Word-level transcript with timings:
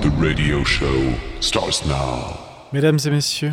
the 0.00 0.10
radio 0.18 0.64
show 0.64 1.12
starts 1.40 1.84
now. 1.86 2.38
Mesdames 2.72 2.98
et 3.04 3.10
messieurs, 3.10 3.52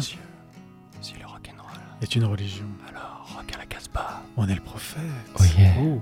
Si 1.01 1.13
le 1.19 1.25
rock'n'roll, 1.25 1.79
est 2.01 2.15
une 2.15 2.25
religion. 2.25 2.65
alors 2.87 3.27
rock 3.35 3.51
à 3.53 3.57
la 3.57 3.65
Casbah. 3.65 4.21
On 4.37 4.47
est 4.47 4.55
le 4.55 4.61
prophète. 4.61 5.01
Oh 5.39 5.43
yeah. 5.57 5.77
Ouh. 5.81 6.01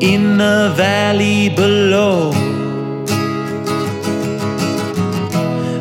In 0.00 0.38
the 0.38 0.72
valley 0.76 1.48
below, 1.48 2.30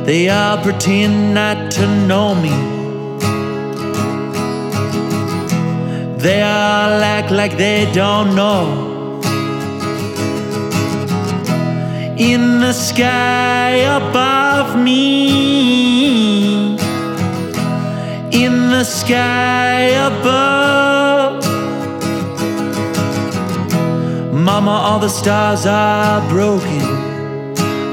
they 0.05 0.29
all 0.29 0.57
pretend 0.57 1.35
not 1.35 1.71
to 1.71 1.85
know 2.07 2.33
me. 2.33 2.55
They 6.17 6.41
all 6.41 7.03
act 7.17 7.31
like 7.31 7.57
they 7.57 7.91
don't 7.93 8.35
know. 8.35 8.63
In 12.17 12.59
the 12.59 12.73
sky 12.73 13.69
above 13.99 14.75
me 14.77 15.80
in 18.31 18.69
the 18.69 18.83
sky 18.83 19.91
above. 20.07 21.43
Mama, 24.33 24.71
all 24.71 24.99
the 24.99 25.09
stars 25.09 25.65
are 25.65 26.21
broken. 26.29 26.81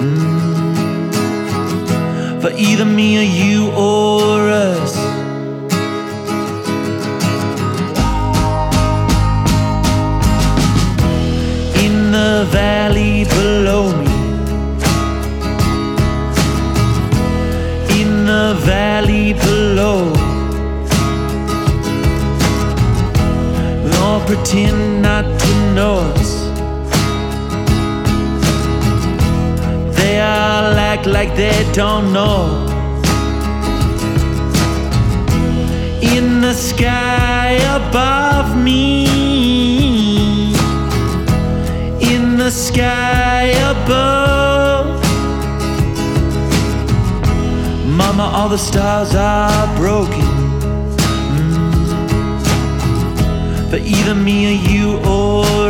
Mm. 0.00 1.10
For 2.40 2.50
either 2.56 2.84
me 2.84 3.18
or 3.18 3.22
you 3.22 3.70
or 3.72 4.48
us. 4.50 4.96
In 11.84 12.12
the 12.12 12.46
valley 12.50 13.24
below 13.24 13.92
me. 13.92 14.06
In 18.00 18.26
the 18.26 18.54
valley 18.64 19.32
below. 19.32 20.17
Pretend 24.28 25.00
not 25.00 25.24
to 25.40 25.52
know 25.72 25.94
us. 26.12 26.32
They 29.96 30.20
all 30.20 30.74
act 30.92 31.06
like 31.06 31.34
they 31.34 31.64
don't 31.72 32.12
know. 32.12 32.66
In 36.02 36.42
the 36.42 36.52
sky 36.52 37.52
above 37.78 38.54
me. 38.62 39.06
In 42.12 42.36
the 42.36 42.50
sky 42.50 43.44
above. 43.72 44.86
Mama, 47.86 48.24
all 48.36 48.50
the 48.50 48.58
stars 48.58 49.14
are 49.14 49.76
broken. 49.78 50.27
For 53.70 53.76
either 53.76 54.14
me 54.14 54.46
or 54.48 54.70
you 54.70 54.96
or 54.98 55.67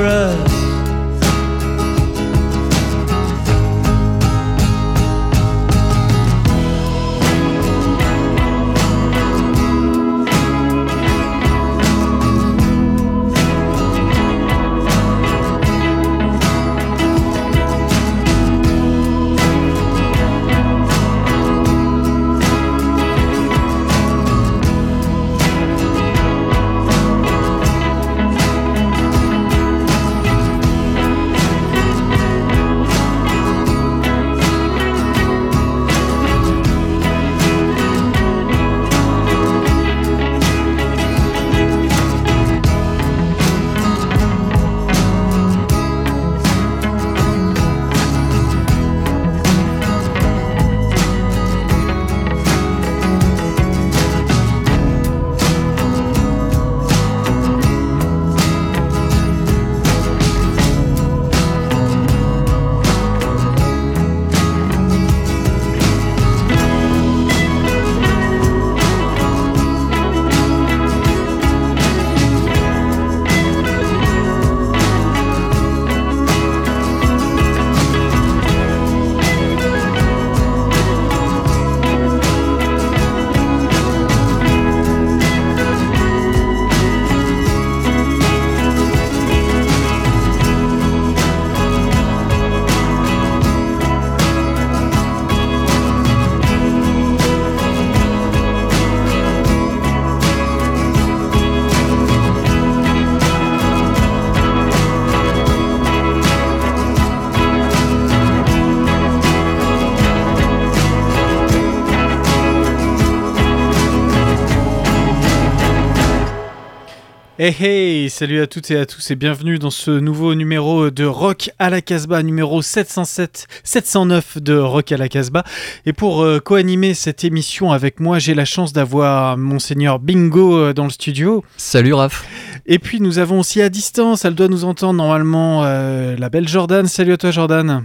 Hey 117.41 117.55
hey, 117.61 118.11
salut 118.11 118.41
à 118.41 118.49
toutes 118.49 118.73
et 118.73 118.77
à 118.77 118.85
tous 118.85 119.13
et 119.13 119.15
bienvenue 119.15 119.61
dans 119.61 119.71
ce 119.71 119.93
nouveau 119.93 120.35
numéro 120.35 120.91
de 120.91 121.05
Rock 121.05 121.51
à 121.61 121.71
la 121.71 121.81
Casbah, 121.81 122.25
numéro 122.25 122.63
707, 122.63 123.47
709 123.63 124.39
de 124.39 124.57
Rock 124.59 124.91
à 124.91 124.97
la 124.97 125.09
Casbah. 125.09 125.45
Et 125.87 125.93
pour 125.93 126.23
euh, 126.23 126.41
co-animer 126.41 126.95
cette 126.95 127.23
émission 127.23 127.71
avec 127.71 128.01
moi, 128.01 128.19
j'ai 128.19 128.35
la 128.35 128.45
chance 128.45 128.73
d'avoir 128.73 129.39
Monseigneur 129.39 130.01
Bingo 130.01 130.57
euh, 130.59 130.73
dans 130.73 130.83
le 130.83 130.91
studio. 130.91 131.45
Salut 131.57 131.95
Raph. 131.95 132.27
Et 132.67 132.81
puis 132.81 133.01
nous 133.01 133.21
avons 133.21 133.39
aussi 133.39 133.63
à 133.63 133.69
distance, 133.69 134.25
elle 134.25 134.35
doit 134.35 134.49
nous 134.49 134.65
entendre 134.65 134.95
normalement, 134.95 135.63
euh, 135.65 136.17
la 136.17 136.31
belle 136.31 136.49
Jordan. 136.49 136.89
Salut 136.89 137.13
à 137.13 137.19
toi 137.19 137.31
Jordan. 137.31 137.85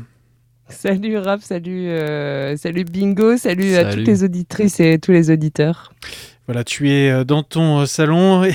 Salut 0.68 1.19
Raph, 1.19 1.44
salut, 1.44 1.89
euh, 1.89 2.57
salut 2.57 2.86
Bingo, 2.86 3.38
salut, 3.38 3.75
à 3.75 3.86
toutes 3.86 4.07
les 4.07 4.24
auditrices 4.24 4.80
et 4.80 4.98
tous 4.98 5.12
les 5.12 5.30
auditeurs. 5.30 5.94
Voilà, 6.45 6.66
tu 6.66 6.92
es 6.92 7.10
euh, 7.10 7.24
dans 7.24 7.42
ton 7.42 7.80
euh, 7.80 7.86
salon 7.86 8.44
et 8.44 8.54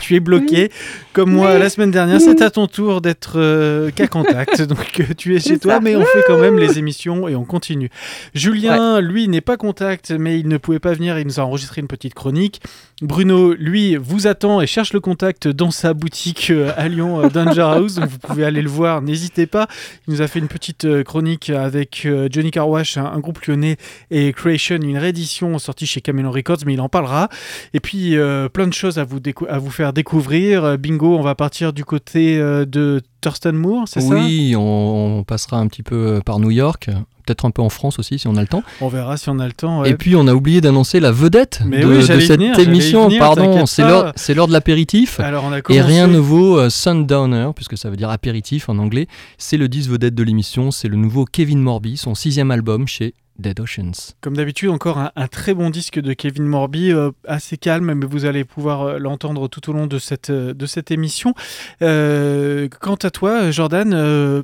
tu 0.00 0.16
es 0.16 0.20
bloqué. 0.20 0.72
Comme 1.12 1.30
moi 1.30 1.52
Oui. 1.54 1.60
la 1.60 1.70
semaine 1.70 1.92
dernière, 1.92 2.20
c'est 2.20 2.42
à 2.42 2.50
ton 2.50 2.66
tour 2.66 3.00
d'être 3.00 3.34
euh, 3.36 3.92
qu'à 3.92 4.08
contact. 4.08 4.60
Donc 4.68 5.00
tu 5.16 5.36
es 5.36 5.40
chez 5.40 5.56
toi, 5.58 5.74
ça. 5.74 5.80
mais 5.80 5.94
on 5.94 6.04
fait 6.04 6.24
quand 6.26 6.38
même 6.38 6.58
les 6.58 6.80
émissions 6.80 7.28
et 7.28 7.36
on 7.36 7.44
continue. 7.44 7.90
Julien, 8.34 9.00
lui, 9.00 9.28
n'est 9.28 9.40
pas 9.40 9.56
contact, 9.56 10.10
mais 10.10 10.40
il 10.40 10.48
ne 10.48 10.56
pouvait 10.56 10.80
pas 10.80 10.92
venir. 10.94 11.16
Il 11.20 11.26
nous 11.26 11.38
a 11.38 11.44
enregistré 11.44 11.80
une 11.80 11.86
petite 11.86 12.14
chronique. 12.14 12.60
Bruno, 13.02 13.54
lui, 13.54 13.94
vous 13.94 14.26
attend 14.26 14.60
et 14.60 14.66
cherche 14.66 14.92
le 14.92 14.98
contact 14.98 15.46
dans 15.46 15.70
sa 15.70 15.94
boutique 15.94 16.52
à 16.76 16.88
Lyon, 16.88 17.28
Danger 17.28 17.60
House. 17.60 17.94
Donc 17.94 18.08
vous 18.08 18.18
pouvez 18.18 18.44
aller 18.44 18.62
le 18.62 18.68
voir, 18.68 19.00
n'hésitez 19.00 19.46
pas. 19.46 19.68
Il 20.08 20.14
nous 20.14 20.22
a 20.22 20.26
fait 20.26 20.40
une 20.40 20.48
petite 20.48 21.04
chronique 21.04 21.50
avec 21.50 22.08
Johnny 22.30 22.50
Carwash, 22.50 22.96
un, 22.96 23.04
un 23.06 23.20
groupe 23.20 23.40
lyonnais, 23.46 23.76
et 24.10 24.32
Creation, 24.32 24.76
une 24.82 24.98
réédition 24.98 25.56
sortie 25.60 25.86
chez 25.86 26.00
Camelon 26.00 26.32
Records, 26.32 26.58
mais 26.66 26.74
il 26.74 26.80
en 26.80 26.88
parlera. 26.88 27.27
Et 27.74 27.80
puis 27.80 28.16
euh, 28.16 28.48
plein 28.48 28.66
de 28.66 28.72
choses 28.74 28.98
à 28.98 29.04
vous, 29.04 29.20
décou- 29.20 29.46
à 29.48 29.58
vous 29.58 29.70
faire 29.70 29.92
découvrir. 29.92 30.64
Euh, 30.64 30.76
bingo, 30.76 31.16
on 31.16 31.22
va 31.22 31.34
partir 31.34 31.72
du 31.72 31.84
côté 31.84 32.38
euh, 32.38 32.64
de 32.64 33.00
Thurston 33.20 33.52
Moore, 33.54 33.84
c'est 33.88 34.00
ça? 34.00 34.14
Oui, 34.14 34.54
on, 34.56 35.18
on 35.18 35.24
passera 35.24 35.58
un 35.58 35.66
petit 35.66 35.82
peu 35.82 36.20
par 36.24 36.38
New 36.38 36.50
York, 36.50 36.88
peut-être 37.26 37.44
un 37.44 37.50
peu 37.50 37.62
en 37.62 37.68
France 37.68 37.98
aussi 37.98 38.18
si 38.18 38.28
on 38.28 38.36
a 38.36 38.40
le 38.40 38.46
temps. 38.46 38.62
On 38.80 38.88
verra 38.88 39.16
si 39.16 39.28
on 39.28 39.38
a 39.40 39.46
le 39.46 39.52
temps. 39.52 39.80
ouais. 39.80 39.90
Et 39.90 39.94
puis 39.94 40.14
on 40.16 40.26
a 40.28 40.34
oublié 40.34 40.60
d'annoncer 40.60 41.00
la 41.00 41.10
vedette 41.12 41.60
Mais 41.66 41.80
de, 41.80 41.86
oui, 41.86 41.96
de 41.96 42.00
cette 42.02 42.30
venir, 42.30 42.58
émission. 42.58 43.06
venir, 43.08 43.18
Pardon, 43.18 43.66
c'est 43.66 43.82
l'heure, 43.82 44.46
de 44.46 44.52
l'apéritif. 44.52 45.20
Et 45.68 45.80
rien 45.82 46.06
ne 46.06 46.18
vaut 46.18 46.58
euh, 46.58 46.70
Sundowner, 46.70 47.50
puisque 47.54 47.76
ça 47.76 47.90
veut 47.90 47.96
dire 47.96 48.10
apéritif 48.10 48.68
en 48.68 48.78
anglais. 48.78 49.08
C'est 49.36 49.56
le 49.56 49.68
10 49.68 49.88
vedette 49.88 50.14
de 50.14 50.22
l'émission, 50.22 50.70
c'est 50.70 50.88
le 50.88 50.96
nouveau 50.96 51.24
Kevin 51.24 51.60
Morby, 51.60 51.96
son 51.96 52.14
sixième 52.14 52.50
album 52.50 52.86
chez 52.86 53.14
Dead 53.38 53.60
Oceans. 53.60 54.14
Comme 54.20 54.36
d'habitude, 54.36 54.70
encore 54.70 54.98
un, 54.98 55.28
très 55.28 55.54
bon 55.54 55.70
disque 55.70 56.00
de 56.00 56.12
Kevin 56.12 56.44
Morby, 56.44 56.92
euh, 56.92 57.10
assez 57.26 57.56
calme, 57.56 57.94
mais 57.94 58.06
vous 58.06 58.24
allez 58.24 58.44
pouvoir 58.44 58.82
euh, 58.82 58.98
l'entendre 58.98 59.48
tout 59.48 59.70
au 59.70 59.72
long 59.72 59.86
de 59.86 59.98
cette, 59.98 60.30
euh, 60.30 60.54
de 60.54 60.66
cette 60.66 60.90
émission. 60.90 61.34
Quant 61.80 62.98
à 63.02 63.10
toi, 63.10 63.50
Jordan, 63.50 64.42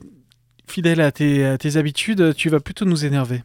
fidèle 0.67 1.00
à 1.00 1.12
tes, 1.12 1.44
à 1.44 1.58
tes 1.58 1.76
habitudes, 1.76 2.35
tu 2.37 2.49
vas 2.49 2.61
plutôt 2.61 2.85
nous 2.85 3.05
énerver. 3.05 3.43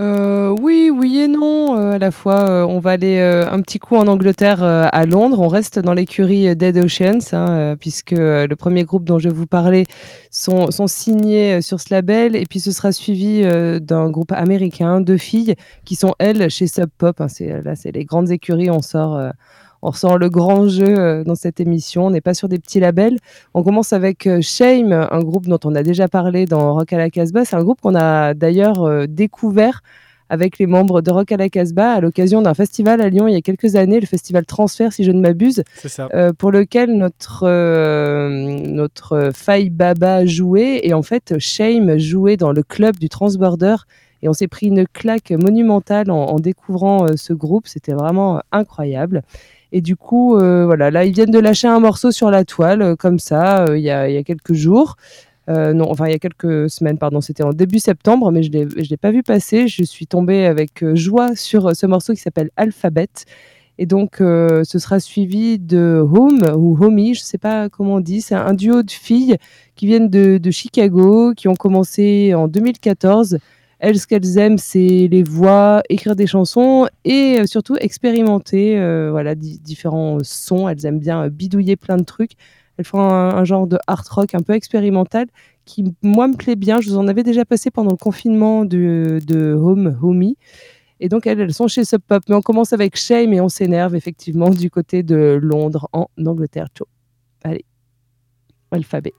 Euh, 0.00 0.56
oui, 0.62 0.90
oui 0.90 1.18
et 1.18 1.28
non. 1.28 1.76
euh, 1.78 1.92
à 1.92 1.98
la 1.98 2.10
fois, 2.10 2.48
euh, 2.48 2.62
on 2.64 2.78
va 2.78 2.92
aller 2.92 3.20
un 3.20 3.60
petit 3.60 3.78
coup 3.78 3.96
en 3.96 4.06
Angleterre, 4.06 4.62
à 4.62 5.04
Londres. 5.04 5.40
On 5.40 5.48
reste 5.48 5.78
dans 5.78 5.92
l'écurie 5.92 6.56
Dead 6.56 6.78
Oceans, 6.78 7.18
hein, 7.32 7.76
puisque 7.78 8.12
le 8.12 8.54
premier 8.54 8.84
groupe 8.84 9.04
dont 9.04 9.18
je 9.18 9.28
vous 9.28 9.46
parler 9.46 9.84
sont, 10.30 10.70
signés 10.86 11.60
sur 11.60 11.80
ce 11.80 11.92
label. 11.92 12.34
Et 12.34 12.46
puis, 12.46 12.60
ce 12.60 12.72
sera 12.72 12.92
suivi 12.92 13.42
d'un 13.80 14.10
groupe 14.10 14.32
américain, 14.32 15.00
deux 15.00 15.18
filles, 15.18 15.54
qui 15.84 15.96
sont 15.96 16.14
elles 16.18 16.50
chez 16.50 16.66
Sub 16.66 16.88
Pop. 16.96 17.20
hein. 17.20 17.26
là, 17.64 17.76
c'est 17.76 17.92
les 17.92 18.04
grandes 18.04 18.30
écuries. 18.30 18.70
On 18.70 18.82
sort. 18.82 19.20
On 19.82 19.90
ressort 19.90 20.18
le 20.18 20.28
grand 20.28 20.68
jeu 20.68 20.98
euh, 20.98 21.24
dans 21.24 21.34
cette 21.34 21.60
émission. 21.60 22.06
On 22.06 22.10
n'est 22.10 22.20
pas 22.20 22.34
sur 22.34 22.48
des 22.48 22.58
petits 22.58 22.80
labels. 22.80 23.18
On 23.54 23.62
commence 23.62 23.92
avec 23.92 24.26
euh, 24.26 24.40
Shame, 24.42 24.92
un 24.92 25.20
groupe 25.20 25.46
dont 25.46 25.60
on 25.64 25.74
a 25.74 25.82
déjà 25.82 26.08
parlé 26.08 26.46
dans 26.46 26.74
Rock 26.74 26.92
à 26.92 26.98
la 26.98 27.10
Casbah. 27.10 27.44
C'est 27.44 27.56
un 27.56 27.62
groupe 27.62 27.80
qu'on 27.80 27.94
a 27.94 28.34
d'ailleurs 28.34 28.82
euh, 28.84 29.06
découvert 29.06 29.82
avec 30.30 30.58
les 30.58 30.66
membres 30.66 31.02
de 31.02 31.10
Rock 31.10 31.32
à 31.32 31.36
la 31.36 31.48
Casbah 31.48 31.92
à 31.94 32.00
l'occasion 32.00 32.40
d'un 32.40 32.54
festival 32.54 33.02
à 33.02 33.10
Lyon 33.10 33.26
il 33.28 33.34
y 33.34 33.36
a 33.36 33.40
quelques 33.42 33.74
années, 33.74 34.00
le 34.00 34.06
festival 34.06 34.46
Transfert, 34.46 34.92
si 34.92 35.04
je 35.04 35.10
ne 35.10 35.20
m'abuse, 35.20 35.64
euh, 36.14 36.32
pour 36.32 36.52
lequel 36.52 36.96
notre, 36.96 37.42
euh, 37.46 38.28
notre 38.64 39.32
Baba 39.70 40.24
jouait. 40.24 40.80
Et 40.84 40.94
en 40.94 41.02
fait, 41.02 41.34
Shame 41.38 41.98
jouait 41.98 42.36
dans 42.36 42.52
le 42.52 42.62
club 42.62 42.96
du 42.98 43.08
Transborder. 43.08 43.76
Et 44.22 44.28
on 44.28 44.32
s'est 44.32 44.48
pris 44.48 44.66
une 44.66 44.86
claque 44.86 45.30
monumentale 45.30 46.10
en, 46.10 46.26
en 46.26 46.38
découvrant 46.38 47.06
euh, 47.06 47.16
ce 47.16 47.32
groupe. 47.32 47.66
C'était 47.66 47.94
vraiment 47.94 48.40
incroyable. 48.52 49.22
Et 49.72 49.80
du 49.80 49.96
coup, 49.96 50.36
euh, 50.36 50.64
voilà, 50.66 50.90
là, 50.90 51.04
ils 51.04 51.12
viennent 51.12 51.30
de 51.30 51.38
lâcher 51.38 51.68
un 51.68 51.80
morceau 51.80 52.10
sur 52.10 52.30
la 52.30 52.44
toile, 52.44 52.82
euh, 52.82 52.96
comme 52.96 53.18
ça, 53.18 53.64
euh, 53.64 53.78
il 53.78 53.84
y, 53.84 53.90
a, 53.90 54.22
quelques 54.22 54.52
jours. 54.52 54.96
Non, 55.48 55.90
enfin, 55.90 56.06
il 56.06 56.12
y 56.12 56.14
a 56.14 56.20
quelques 56.20 56.70
semaines, 56.70 56.96
pardon, 56.96 57.20
c'était 57.20 57.42
en 57.42 57.52
début 57.52 57.80
septembre, 57.80 58.30
mais 58.30 58.44
je 58.44 58.52
ne 58.52 58.88
l'ai 58.88 58.96
pas 58.96 59.10
vu 59.10 59.24
passer. 59.24 59.66
Je 59.66 59.82
suis 59.82 60.06
tombée 60.06 60.46
avec 60.46 60.84
joie 60.94 61.34
sur 61.34 61.74
ce 61.74 61.86
morceau 61.86 62.12
qui 62.12 62.20
s'appelle 62.20 62.50
Alphabet. 62.56 63.08
Et 63.76 63.84
donc, 63.84 64.18
ce 64.18 64.78
sera 64.78 65.00
suivi 65.00 65.58
de 65.58 66.06
Home 66.08 66.44
ou 66.56 66.78
Homie, 66.80 67.14
je 67.14 67.22
ne 67.22 67.24
sais 67.24 67.38
pas 67.38 67.68
comment 67.68 67.94
on 67.94 68.00
dit. 68.00 68.20
C'est 68.20 68.36
un 68.36 68.54
duo 68.54 68.84
de 68.84 68.92
filles 68.92 69.38
qui 69.74 69.86
viennent 69.86 70.08
de 70.08 70.50
Chicago, 70.52 71.32
qui 71.36 71.48
ont 71.48 71.56
commencé 71.56 72.32
en 72.32 72.46
2014. 72.46 73.38
Elles, 73.80 73.98
ce 73.98 74.06
qu'elles 74.06 74.36
aiment, 74.36 74.58
c'est 74.58 75.08
les 75.10 75.22
voix, 75.22 75.82
écrire 75.88 76.14
des 76.14 76.26
chansons 76.26 76.86
et 77.04 77.38
euh, 77.40 77.46
surtout 77.46 77.76
expérimenter 77.76 78.78
euh, 78.78 79.10
voilà, 79.10 79.34
di- 79.34 79.58
différents 79.58 80.18
sons. 80.22 80.68
Elles 80.68 80.84
aiment 80.84 80.98
bien 80.98 81.24
euh, 81.24 81.30
bidouiller 81.30 81.76
plein 81.76 81.96
de 81.96 82.04
trucs. 82.04 82.32
Elles 82.76 82.84
font 82.84 83.00
un, 83.00 83.44
genre 83.44 83.66
de 83.66 83.78
art 83.86 84.04
rock 84.10 84.34
un 84.34 84.42
peu 84.42 84.52
expérimental 84.52 85.26
qui, 85.64 85.94
moi, 86.02 86.28
me 86.28 86.36
plaît 86.36 86.56
bien. 86.56 86.80
Je 86.80 86.90
vous 86.90 86.98
en 86.98 87.08
avais 87.08 87.22
déjà 87.22 87.46
passé 87.46 87.70
pendant 87.70 87.90
le 87.90 87.96
confinement 87.96 88.66
de, 88.66 89.56
Home 89.58 89.98
Homie. 90.02 90.36
Et 91.00 91.08
donc, 91.08 91.26
elles, 91.26 91.40
elles 91.40 91.54
sont 91.54 91.68
chez 91.68 91.84
Sub 91.84 92.02
Pop. 92.06 92.22
Mais 92.28 92.34
on 92.34 92.42
commence 92.42 92.74
avec 92.74 92.96
Shame 92.96 93.32
et 93.32 93.40
on 93.40 93.48
s'énerve 93.48 93.96
effectivement 93.96 94.50
du 94.50 94.70
côté 94.70 95.02
de 95.02 95.38
Londres, 95.42 95.88
en 95.92 96.06
Angleterre. 96.24 96.68
Ciao. 96.74 96.86
Allez. 97.44 97.64
Alphabet 98.70 99.14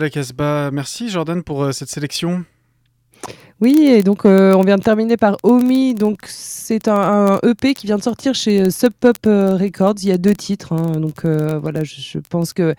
la 0.00 0.10
Casbah. 0.10 0.70
Merci 0.70 1.08
Jordan 1.08 1.42
pour 1.42 1.62
euh, 1.62 1.72
cette 1.72 1.88
sélection. 1.88 2.44
Oui, 3.60 3.86
et 3.86 4.02
donc 4.02 4.24
euh, 4.24 4.54
on 4.54 4.62
vient 4.62 4.76
de 4.76 4.82
terminer 4.82 5.16
par 5.16 5.36
Omi. 5.42 5.94
Donc 5.94 6.20
c'est 6.26 6.88
un, 6.88 7.38
EP 7.42 7.74
qui 7.74 7.86
vient 7.86 7.96
de 7.96 8.02
sortir 8.02 8.34
chez 8.34 8.62
euh, 8.62 8.70
Sub 8.70 8.92
Pop 8.98 9.16
Records. 9.24 9.94
Il 10.02 10.08
y 10.08 10.12
a 10.12 10.18
deux 10.18 10.34
titres. 10.34 10.72
hein. 10.72 11.00
donc 11.00 11.24
voilà, 11.24 11.84
je, 11.84 12.00
je 12.00 12.18
pense 12.18 12.52
que 12.52 12.74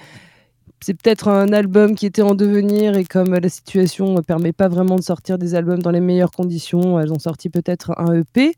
c'est 0.82 0.94
peut-être 0.94 1.28
un 1.28 1.52
album 1.52 1.96
qui 1.96 2.06
était 2.06 2.22
en 2.22 2.36
devenir 2.36 2.96
et 2.96 3.04
comme 3.04 3.34
la 3.36 3.50
situation 3.50 4.14
ne 4.14 4.22
permet 4.22 4.54
pas 4.54 4.70
vraiment 4.70 4.96
de 4.96 5.02
sortir 5.02 5.38
des 5.38 5.56
albums 5.56 5.82
dans 5.82 5.92
les 5.92 6.00
meilleures 6.00 6.32
conditions, 6.32 7.00
elles 7.00 7.12
ont 7.12 7.20
sorti 7.20 7.50
peut-être 7.50 7.92
un 7.98 8.14
EP. 8.14 8.54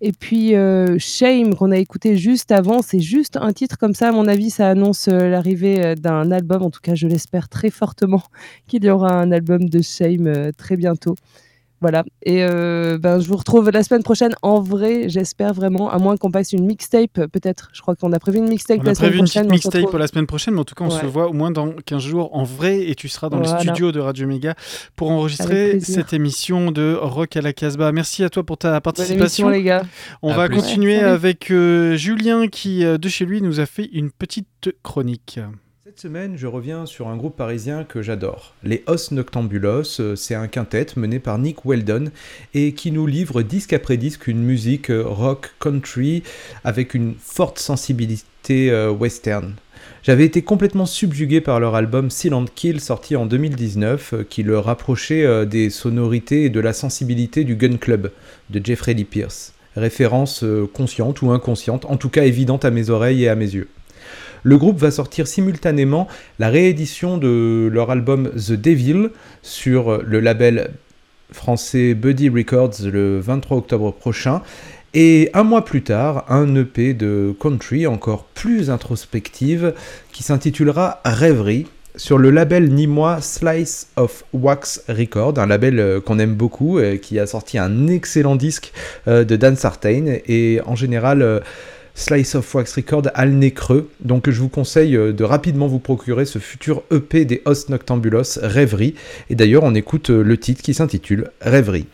Et 0.00 0.12
puis 0.12 0.54
euh, 0.54 0.98
Shame 0.98 1.54
qu'on 1.54 1.70
a 1.70 1.78
écouté 1.78 2.16
juste 2.16 2.52
avant, 2.52 2.82
c'est 2.82 3.00
juste 3.00 3.36
un 3.36 3.52
titre 3.52 3.78
comme 3.78 3.94
ça. 3.94 4.08
À 4.08 4.12
mon 4.12 4.28
avis, 4.28 4.50
ça 4.50 4.68
annonce 4.68 5.08
euh, 5.08 5.28
l'arrivée 5.30 5.84
euh, 5.84 5.94
d'un 5.94 6.30
album. 6.30 6.62
En 6.62 6.70
tout 6.70 6.80
cas, 6.82 6.94
je 6.94 7.06
l'espère 7.06 7.48
très 7.48 7.70
fortement 7.70 8.22
qu'il 8.66 8.84
y 8.84 8.90
aura 8.90 9.12
un 9.12 9.32
album 9.32 9.68
de 9.68 9.80
Shame 9.80 10.52
très 10.56 10.76
bientôt. 10.76 11.14
Voilà. 11.86 12.02
Et 12.24 12.42
euh, 12.42 12.98
ben, 12.98 13.20
je 13.20 13.28
vous 13.28 13.36
retrouve 13.36 13.70
la 13.70 13.84
semaine 13.84 14.02
prochaine 14.02 14.34
en 14.42 14.60
vrai, 14.60 15.08
j'espère 15.08 15.54
vraiment, 15.54 15.88
à 15.88 15.98
moins 15.98 16.16
qu'on 16.16 16.32
passe 16.32 16.52
une 16.52 16.66
mixtape, 16.66 17.12
peut-être. 17.30 17.68
Je 17.72 17.80
crois 17.80 17.94
qu'on 17.94 18.12
a 18.12 18.18
prévu 18.18 18.38
une 18.38 18.48
mixtape 18.48 18.80
On 18.80 18.82
la 18.82 18.90
a 18.90 18.94
semaine 18.96 19.10
prévu 19.10 19.18
une 19.20 19.24
prochaine. 19.26 19.44
se 19.44 19.50
mixtape 19.50 19.72
retrouve- 19.74 19.90
pour 19.90 19.98
la 20.00 20.06
semaine 20.08 20.26
prochaine, 20.26 20.54
mais 20.54 20.60
en 20.60 20.64
tout 20.64 20.74
cas, 20.74 20.84
on 20.84 20.90
se 20.90 21.06
voit 21.06 21.28
au 21.28 21.32
moins 21.32 21.52
dans 21.52 21.70
15 21.70 22.02
jours 22.02 22.34
en 22.36 22.42
vrai 22.42 22.88
et 22.88 22.96
tu 22.96 23.08
seras 23.08 23.28
dans 23.28 23.36
Voilà. 23.38 23.58
les 23.58 23.62
studios 23.68 23.92
de 23.92 24.00
Radio 24.00 24.26
Méga 24.26 24.56
pour 24.96 25.12
enregistrer 25.12 25.78
cette 25.78 26.12
émission 26.12 26.72
de 26.72 26.98
Rock 27.00 27.36
à 27.36 27.40
la 27.40 27.52
Casbah. 27.52 27.92
Merci 27.92 28.24
à 28.24 28.30
toi 28.30 28.42
pour 28.44 28.58
ta 28.58 28.72
Bonne 28.72 28.80
participation. 28.80 29.46
émission, 29.46 29.48
les 29.50 29.62
gars. 29.62 29.82
On 30.22 30.32
À 30.32 30.36
va 30.36 30.46
plus. 30.48 30.56
continuer 30.56 30.98
avec 30.98 31.52
euh, 31.52 31.96
Julien 31.96 32.48
qui, 32.48 32.84
euh, 32.84 32.98
de 32.98 33.08
chez 33.08 33.24
lui, 33.26 33.42
nous 33.42 33.60
a 33.60 33.66
fait 33.66 33.88
une 33.92 34.10
petite 34.10 34.74
chronique. 34.82 35.38
Cette 35.86 36.00
semaine, 36.00 36.36
je 36.36 36.48
reviens 36.48 36.84
sur 36.84 37.06
un 37.06 37.16
groupe 37.16 37.36
parisien 37.36 37.84
que 37.84 38.02
j'adore. 38.02 38.54
Les 38.64 38.82
Os 38.88 39.12
Noctambulos, 39.12 40.00
euh, 40.00 40.16
c'est 40.16 40.34
un 40.34 40.48
quintet 40.48 40.86
mené 40.96 41.20
par 41.20 41.38
Nick 41.38 41.64
Weldon 41.64 42.06
et 42.54 42.72
qui 42.72 42.90
nous 42.90 43.06
livre 43.06 43.42
disque 43.42 43.72
après 43.72 43.96
disque 43.96 44.26
une 44.26 44.42
musique 44.42 44.90
euh, 44.90 45.04
rock 45.06 45.54
country 45.60 46.24
avec 46.64 46.94
une 46.94 47.14
forte 47.20 47.60
sensibilité 47.60 48.72
euh, 48.72 48.90
western. 48.90 49.54
J'avais 50.02 50.24
été 50.24 50.42
complètement 50.42 50.86
subjugué 50.86 51.40
par 51.40 51.60
leur 51.60 51.76
album 51.76 52.10
Silent 52.10 52.46
Kill 52.52 52.80
sorti 52.80 53.14
en 53.14 53.24
2019 53.24 54.12
euh, 54.12 54.24
qui 54.28 54.42
le 54.42 54.58
rapprochait 54.58 55.46
des 55.46 55.70
sonorités 55.70 56.46
et 56.46 56.50
de 56.50 56.58
la 56.58 56.72
sensibilité 56.72 57.44
du 57.44 57.54
Gun 57.54 57.76
Club 57.76 58.10
de 58.50 58.60
Jeffrey 58.64 58.94
Lee 58.94 59.04
Pierce. 59.04 59.54
Référence 59.76 60.44
consciente 60.74 61.22
ou 61.22 61.30
inconsciente, 61.30 61.84
en 61.84 61.96
tout 61.96 62.08
cas 62.08 62.24
évidente 62.24 62.64
à 62.64 62.72
mes 62.72 62.90
oreilles 62.90 63.22
et 63.22 63.28
à 63.28 63.36
mes 63.36 63.54
yeux. 63.54 63.68
Le 64.46 64.58
groupe 64.58 64.78
va 64.78 64.92
sortir 64.92 65.26
simultanément 65.26 66.06
la 66.38 66.50
réédition 66.50 67.18
de 67.18 67.68
leur 67.72 67.90
album 67.90 68.30
The 68.30 68.52
Devil 68.52 69.08
sur 69.42 70.00
le 70.04 70.20
label 70.20 70.70
français 71.32 71.94
Buddy 71.94 72.28
Records 72.28 72.84
le 72.84 73.18
23 73.18 73.56
octobre 73.56 73.92
prochain. 73.92 74.42
Et 74.94 75.30
un 75.34 75.42
mois 75.42 75.64
plus 75.64 75.82
tard, 75.82 76.26
un 76.28 76.54
EP 76.54 76.94
de 76.94 77.34
country 77.40 77.88
encore 77.88 78.22
plus 78.22 78.70
introspective 78.70 79.74
qui 80.12 80.22
s'intitulera 80.22 81.00
Rêverie 81.04 81.66
sur 81.96 82.16
le 82.16 82.30
label 82.30 82.72
nîmois 82.72 83.20
Slice 83.20 83.88
of 83.96 84.24
Wax 84.32 84.84
Record, 84.88 85.38
un 85.38 85.46
label 85.46 85.80
euh, 85.80 86.00
qu'on 86.00 86.18
aime 86.18 86.34
beaucoup, 86.34 86.78
euh, 86.78 86.98
qui 86.98 87.18
a 87.18 87.26
sorti 87.26 87.58
un 87.58 87.88
excellent 87.88 88.36
disque 88.36 88.72
euh, 89.08 89.24
de 89.24 89.34
Dan 89.34 89.56
Sartain 89.56 90.18
et 90.26 90.60
en 90.66 90.76
général 90.76 91.42
Slice 91.98 92.34
of 92.34 92.54
Wax 92.54 92.74
Record 92.74 93.04
a 93.14 93.24
le 93.24 93.32
nez 93.32 93.52
creux, 93.52 93.88
donc 94.00 94.28
je 94.28 94.38
vous 94.38 94.50
conseille 94.50 94.94
euh, 94.96 95.14
de 95.14 95.24
rapidement 95.24 95.66
vous 95.66 95.78
procurer 95.78 96.26
ce 96.26 96.38
futur 96.38 96.82
EP 96.92 97.24
des 97.24 97.40
Os 97.46 97.70
Noctambulos, 97.70 98.38
Rêverie. 98.42 98.94
Et 99.30 99.34
d'ailleurs, 99.34 99.62
on 99.62 99.74
écoute 99.74 100.10
euh, 100.10 100.22
le 100.22 100.36
titre 100.36 100.62
qui 100.62 100.74
s'intitule 100.74 101.30
Rêverie. 101.40 101.86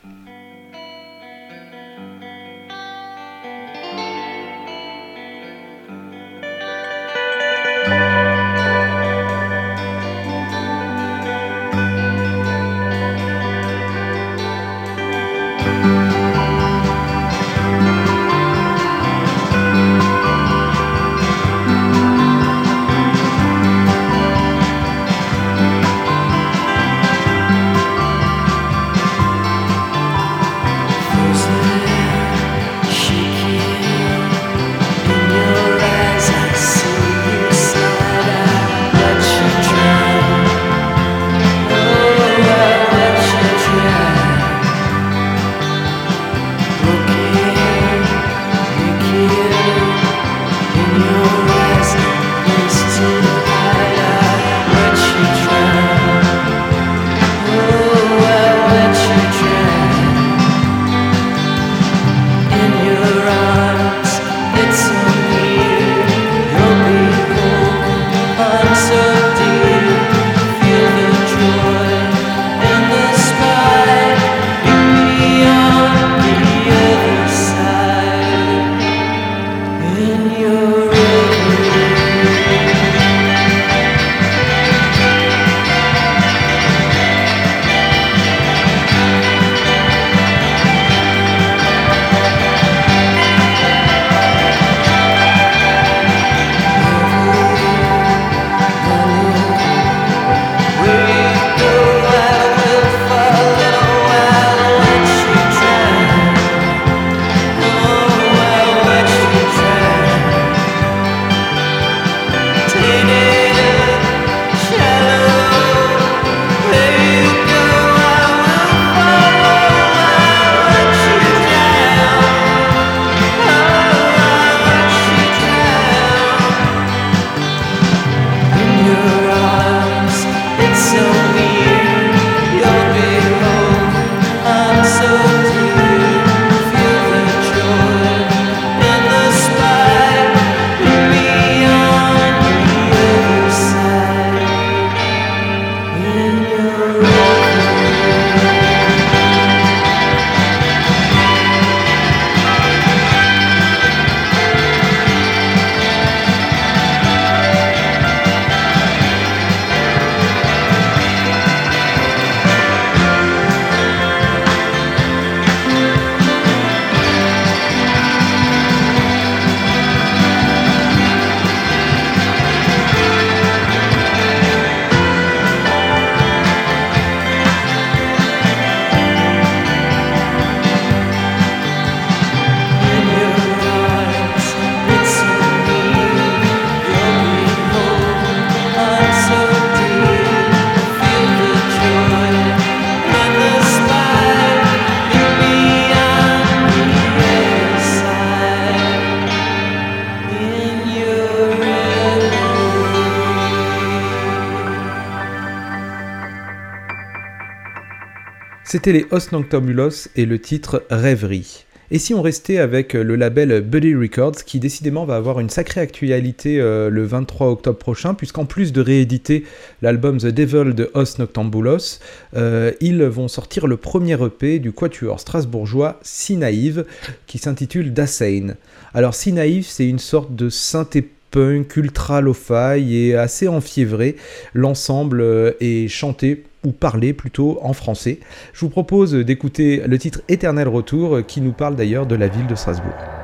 C'était 208.85 208.99
les 208.99 209.07
Os 209.13 209.31
Noctambulos 209.31 210.09
et 210.17 210.27
le 210.27 210.41
titre 210.41 210.83
Rêverie. 210.91 211.67
Et 211.93 212.01
si 212.01 212.15
on 212.15 212.21
restait 212.21 212.59
avec 212.59 212.95
le 212.95 213.15
label 213.15 213.61
Buddy 213.61 213.95
Records, 213.95 214.43
qui 214.45 214.59
décidément 214.59 215.05
va 215.05 215.15
avoir 215.15 215.39
une 215.39 215.51
sacrée 215.51 215.81
actualité 215.81 216.61
euh, 216.61 216.91
le 216.91 217.05
23 217.05 217.47
octobre 217.47 217.79
prochain, 217.79 218.15
puisqu'en 218.15 218.45
plus 218.45 218.73
de 218.73 218.81
rééditer 218.81 219.45
l'album 219.83 220.19
The 220.19 220.27
Devil 220.27 220.75
de 220.75 220.91
Os 220.95 221.21
Noctambulos, 221.21 222.01
euh, 222.35 222.73
ils 222.81 223.05
vont 223.05 223.29
sortir 223.29 223.69
le 223.69 223.77
premier 223.77 224.21
EP 224.21 224.59
du 224.59 224.73
quatuor 224.73 225.21
strasbourgeois 225.21 226.01
Si 226.03 226.37
Naïve, 226.37 226.85
qui 227.29 227.39
s'intitule 227.39 227.93
Dasein. 227.93 228.57
Alors 228.95 229.15
Si 229.15 229.33
Naïve, 229.33 229.65
c'est 229.65 229.87
une 229.87 230.01
sorte 230.01 230.35
de 230.35 230.49
synthé 230.49 231.09
punk 231.31 231.77
ultra 231.77 232.21
lo-fi 232.21 232.97
et 232.97 233.15
assez 233.15 233.47
enfiévré. 233.47 234.17
L'ensemble 234.55 235.21
euh, 235.21 235.53
est 235.61 235.87
chanté 235.87 236.43
ou 236.65 236.73
parler 236.73 237.13
plutôt 237.13 237.59
en 237.63 237.73
français. 237.73 238.21
Je 238.53 238.61
vous 238.61 238.71
propose 238.71 239.13
d'écouter 239.15 239.83
le 239.87 239.99
titre 239.99 240.21
Éternel 240.29 240.69
Retour 240.69 241.25
qui 241.27 241.41
nous 241.41 241.53
parle 241.53 241.77
d'ailleurs 241.77 242.07
de 242.07 242.15
la 242.15 242.29
ville 242.29 242.47
de 242.47 242.55
Strasbourg. 242.55 243.22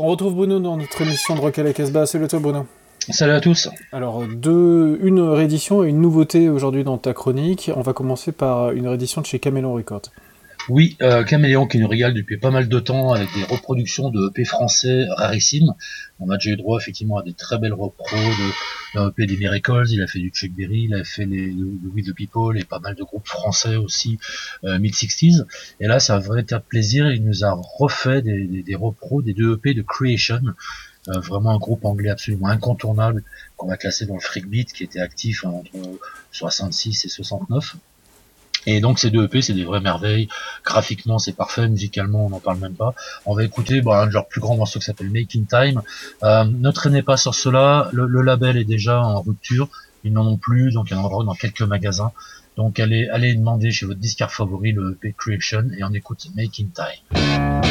On 0.00 0.06
retrouve 0.06 0.36
Bruno 0.36 0.60
dans 0.60 0.76
notre 0.76 1.02
émission 1.02 1.34
de 1.34 1.40
Rock 1.40 1.58
à 1.58 1.64
la 1.64 1.72
Casbah. 1.72 2.06
Salut 2.06 2.28
toi 2.28 2.38
Bruno. 2.38 2.66
Salut 3.10 3.32
à 3.32 3.40
tous. 3.40 3.68
Alors, 3.90 4.22
deux, 4.28 4.96
une 5.02 5.18
réédition 5.18 5.82
et 5.82 5.88
une 5.88 6.00
nouveauté 6.00 6.48
aujourd'hui 6.48 6.84
dans 6.84 6.98
ta 6.98 7.12
chronique. 7.14 7.72
On 7.74 7.80
va 7.80 7.92
commencer 7.92 8.30
par 8.30 8.70
une 8.70 8.86
réédition 8.86 9.22
de 9.22 9.26
chez 9.26 9.40
Camelon 9.40 9.74
Records. 9.74 10.02
Oui, 10.68 10.98
euh, 11.00 11.24
Caméléon 11.24 11.66
qui 11.66 11.78
nous 11.78 11.88
régale 11.88 12.12
depuis 12.12 12.36
pas 12.36 12.50
mal 12.50 12.68
de 12.68 12.78
temps 12.78 13.12
avec 13.12 13.32
des 13.34 13.42
reproductions 13.44 14.10
de 14.10 14.28
EP 14.28 14.44
français 14.44 15.06
rarissimes. 15.16 15.72
On 16.20 16.28
a 16.28 16.36
déjà 16.36 16.50
eu 16.50 16.56
droit 16.56 16.78
effectivement 16.78 17.16
à 17.16 17.22
des 17.22 17.32
très 17.32 17.58
belles 17.58 17.72
repros 17.72 18.16
de, 18.16 19.00
de 19.00 19.08
EP 19.08 19.26
des 19.26 19.38
Miracles, 19.38 19.86
il 19.88 20.02
a 20.02 20.06
fait 20.06 20.18
du 20.18 20.28
Chuck 20.28 20.50
Berry, 20.52 20.88
il 20.90 20.94
a 20.94 21.04
fait 21.04 21.24
les, 21.24 21.46
le, 21.46 21.78
We 21.94 22.04
the 22.04 22.14
People 22.14 22.58
et 22.58 22.64
pas 22.64 22.80
mal 22.80 22.94
de 22.96 23.02
groupes 23.02 23.26
français 23.26 23.76
aussi 23.76 24.18
euh, 24.64 24.78
mid-60s. 24.78 25.46
Et 25.80 25.86
là, 25.86 26.00
c'est 26.00 26.12
un 26.12 26.18
véritable 26.18 26.64
plaisir, 26.68 27.10
il 27.10 27.24
nous 27.24 27.44
a 27.46 27.52
refait 27.52 28.20
des, 28.20 28.46
des, 28.46 28.62
des 28.62 28.74
repros 28.74 29.22
des 29.22 29.32
deux 29.32 29.54
EP 29.54 29.72
de 29.72 29.82
Creation. 29.82 30.42
Euh, 31.08 31.20
vraiment 31.20 31.52
un 31.52 31.58
groupe 31.58 31.86
anglais 31.86 32.10
absolument 32.10 32.48
incontournable 32.48 33.24
qu'on 33.56 33.68
va 33.68 33.78
classer 33.78 34.04
dans 34.04 34.14
le 34.14 34.20
freak 34.20 34.46
beat 34.46 34.74
qui 34.74 34.84
était 34.84 35.00
actif 35.00 35.44
entre 35.44 35.70
66 36.32 37.06
et 37.06 37.08
69. 37.08 37.76
Et 38.70 38.80
donc 38.80 38.98
ces 38.98 39.10
deux 39.10 39.24
EP, 39.24 39.40
c'est 39.40 39.54
des 39.54 39.64
vraies 39.64 39.80
merveilles. 39.80 40.28
Graphiquement, 40.62 41.18
c'est 41.18 41.32
parfait. 41.32 41.66
Musicalement, 41.68 42.26
on 42.26 42.28
n'en 42.28 42.38
parle 42.38 42.58
même 42.58 42.74
pas. 42.74 42.92
On 43.24 43.34
va 43.34 43.42
écouter 43.42 43.80
bon, 43.80 43.92
un 43.92 44.06
de 44.06 44.12
leurs 44.12 44.28
plus 44.28 44.42
grands 44.42 44.58
morceaux 44.58 44.78
qui 44.78 44.84
s'appelle 44.84 45.10
Making 45.10 45.46
Time. 45.46 45.80
Euh, 46.22 46.44
ne 46.44 46.70
traînez 46.70 47.02
pas 47.02 47.16
sur 47.16 47.34
cela. 47.34 47.88
Le, 47.92 48.06
le, 48.06 48.20
label 48.20 48.58
est 48.58 48.64
déjà 48.64 49.00
en 49.00 49.22
rupture. 49.22 49.70
Ils 50.04 50.12
n'en 50.12 50.26
ont 50.26 50.36
plus, 50.36 50.72
donc 50.72 50.90
il 50.90 50.94
y 50.94 50.96
en 50.98 51.02
aura 51.02 51.24
dans 51.24 51.32
quelques 51.32 51.62
magasins. 51.62 52.12
Donc 52.58 52.78
allez, 52.78 53.08
allez 53.08 53.34
demander 53.34 53.70
chez 53.70 53.86
votre 53.86 54.00
disquaire 54.00 54.30
favori 54.30 54.72
le 54.72 54.98
EP 55.02 55.14
Creation 55.16 55.64
et 55.78 55.82
on 55.82 55.94
écoute 55.94 56.26
Making 56.36 56.68
Time. 56.70 57.64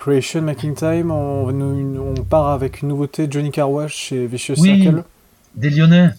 Creation 0.00 0.40
Making 0.40 0.74
Time, 0.74 1.10
on, 1.10 1.46
on 1.48 2.24
part 2.24 2.48
avec 2.48 2.80
une 2.80 2.88
nouveauté 2.88 3.28
Johnny 3.30 3.50
Carwash 3.50 3.94
chez 3.94 4.26
Vicious 4.26 4.54
Oui. 4.58 4.82
Circle. 4.82 5.04
Des 5.54 5.68
Lyonnais. 5.68 6.10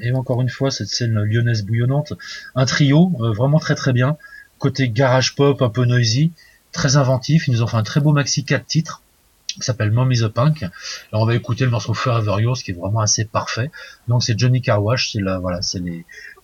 Et 0.00 0.12
encore 0.12 0.40
une 0.40 0.48
fois, 0.48 0.70
cette 0.70 0.88
scène 0.88 1.18
lyonnaise 1.24 1.64
bouillonnante. 1.64 2.12
Un 2.54 2.66
trio, 2.66 3.12
euh, 3.20 3.32
vraiment 3.32 3.58
très 3.58 3.74
très 3.74 3.92
bien. 3.92 4.16
Côté 4.58 4.88
garage 4.88 5.34
pop, 5.34 5.60
un 5.60 5.70
peu 5.70 5.84
noisy, 5.84 6.32
très 6.70 6.96
inventif. 6.96 7.48
Ils 7.48 7.52
nous 7.52 7.62
ont 7.62 7.66
fait 7.66 7.76
un 7.76 7.82
très 7.82 8.00
beau 8.00 8.12
maxi 8.12 8.44
4 8.44 8.64
titres 8.64 9.02
qui 9.48 9.62
s'appelle 9.62 9.90
Mom 9.90 10.12
is 10.12 10.22
a 10.22 10.28
Punk. 10.28 10.62
Alors 11.10 11.22
on 11.22 11.26
va 11.26 11.34
écouter 11.34 11.64
le 11.64 11.70
morceau 11.70 11.94
Forever 11.94 12.42
Yours 12.42 12.62
qui 12.62 12.70
est 12.70 12.74
vraiment 12.74 13.00
assez 13.00 13.24
parfait. 13.24 13.70
Donc 14.06 14.22
c'est 14.22 14.38
Johnny 14.38 14.60
Carwash, 14.60 15.12
c'est 15.12 15.20
la, 15.20 15.38
voilà, 15.38 15.62
c'est 15.62 15.82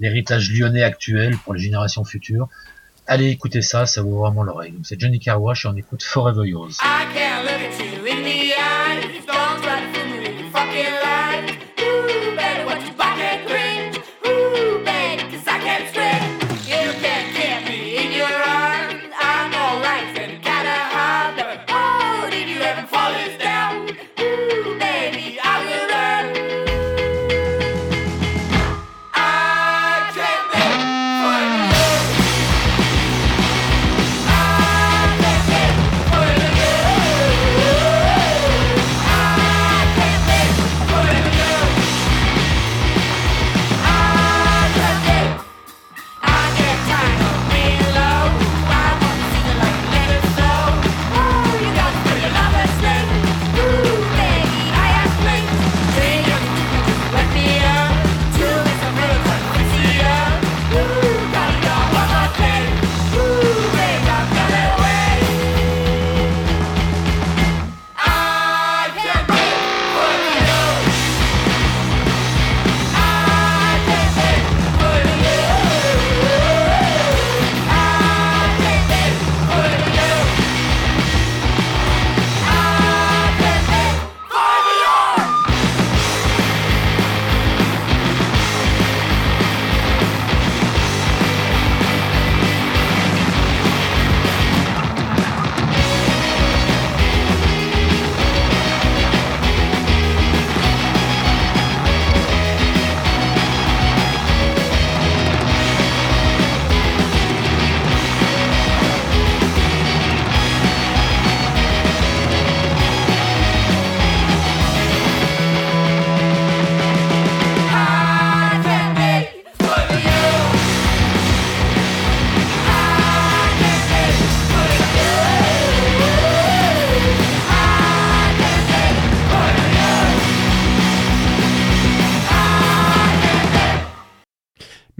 l'héritage 0.00 0.50
lyonnais 0.50 0.82
actuel 0.82 1.36
pour 1.44 1.54
les 1.54 1.60
générations 1.60 2.04
futures. 2.04 2.48
Allez 3.06 3.28
écouter 3.28 3.62
ça, 3.62 3.86
ça 3.86 4.02
vaut 4.02 4.20
vraiment 4.20 4.42
l'oreille. 4.42 4.74
C'est 4.84 5.00
Johnny 5.00 5.18
Carwash 5.18 5.64
et 5.64 5.68
on 5.68 5.76
écoute 5.76 6.02
Forever 6.02 6.48
Yours. 6.48 6.78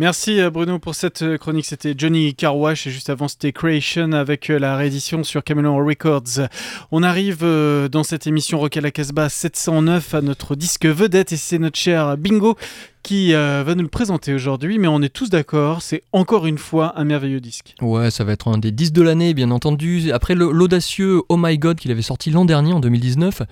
Merci 0.03 0.41
euh, 0.41 0.51
Bruno 0.51 0.81
pour 0.81 0.97
cette 0.97 1.23
euh, 1.23 1.38
chronique. 1.38 1.65
C'était 1.65 1.95
Johnny 1.97 2.35
Carwash 2.35 2.88
et 2.88 2.91
juste 2.91 3.09
avant 3.09 3.29
c'était 3.29 3.53
Creation 3.53 4.11
avec 4.11 4.51
euh, 4.51 4.59
la 4.59 4.75
réédition 4.75 5.23
sur 5.23 5.45
Camelon 5.45 5.77
Records. 5.77 6.49
On 6.91 7.05
arrive 7.05 7.45
dans 7.88 8.03
cette 8.03 8.27
émission 8.27 8.59
Rock 8.59 8.77
à 8.77 8.81
la 8.81 8.91
Casbah 8.91 9.29
709 9.29 10.15
à 10.15 10.21
notre 10.21 10.57
disque 10.57 10.87
vedette 10.87 11.31
et 11.31 11.37
c'est 11.37 11.61
notre 11.61 11.79
cher 11.79 12.17
Bingo 12.17 12.57
qui 13.05 13.33
va 13.33 13.75
nous 13.77 13.83
le 13.83 13.88
présenter 13.88 14.35
aujourd'hui. 14.35 14.79
Mais 14.79 14.88
on 14.88 15.03
est 15.03 15.12
tous 15.12 15.31
d'accord, 15.31 15.83
c'est 15.83 16.03
encore 16.12 16.47
une 16.47 16.59
fois 16.59 16.99
un 16.99 17.05
merveilleux 17.05 17.41
disque. 17.41 17.75
Ouais, 17.81 18.11
ça 18.11 18.25
va 18.25 18.33
être 18.33 18.49
un 18.49 18.59
des 18.59 18.73
10 18.73 18.93
de 18.93 19.03
l'année, 19.03 19.35
bien 19.35 19.53
entendu. 19.53 20.11
Après 20.11 20.35
l'audacieux 20.35 21.23
Oh 21.29 21.37
My 21.38 21.59
God 21.59 21.79
qu'il 21.79 21.93
avait 21.93 22.03
sorti 22.03 22.31
l'an 22.31 22.45
dernier, 22.45 22.73
en 22.73 22.81
2019, 22.81 23.43
euh, 23.43 23.45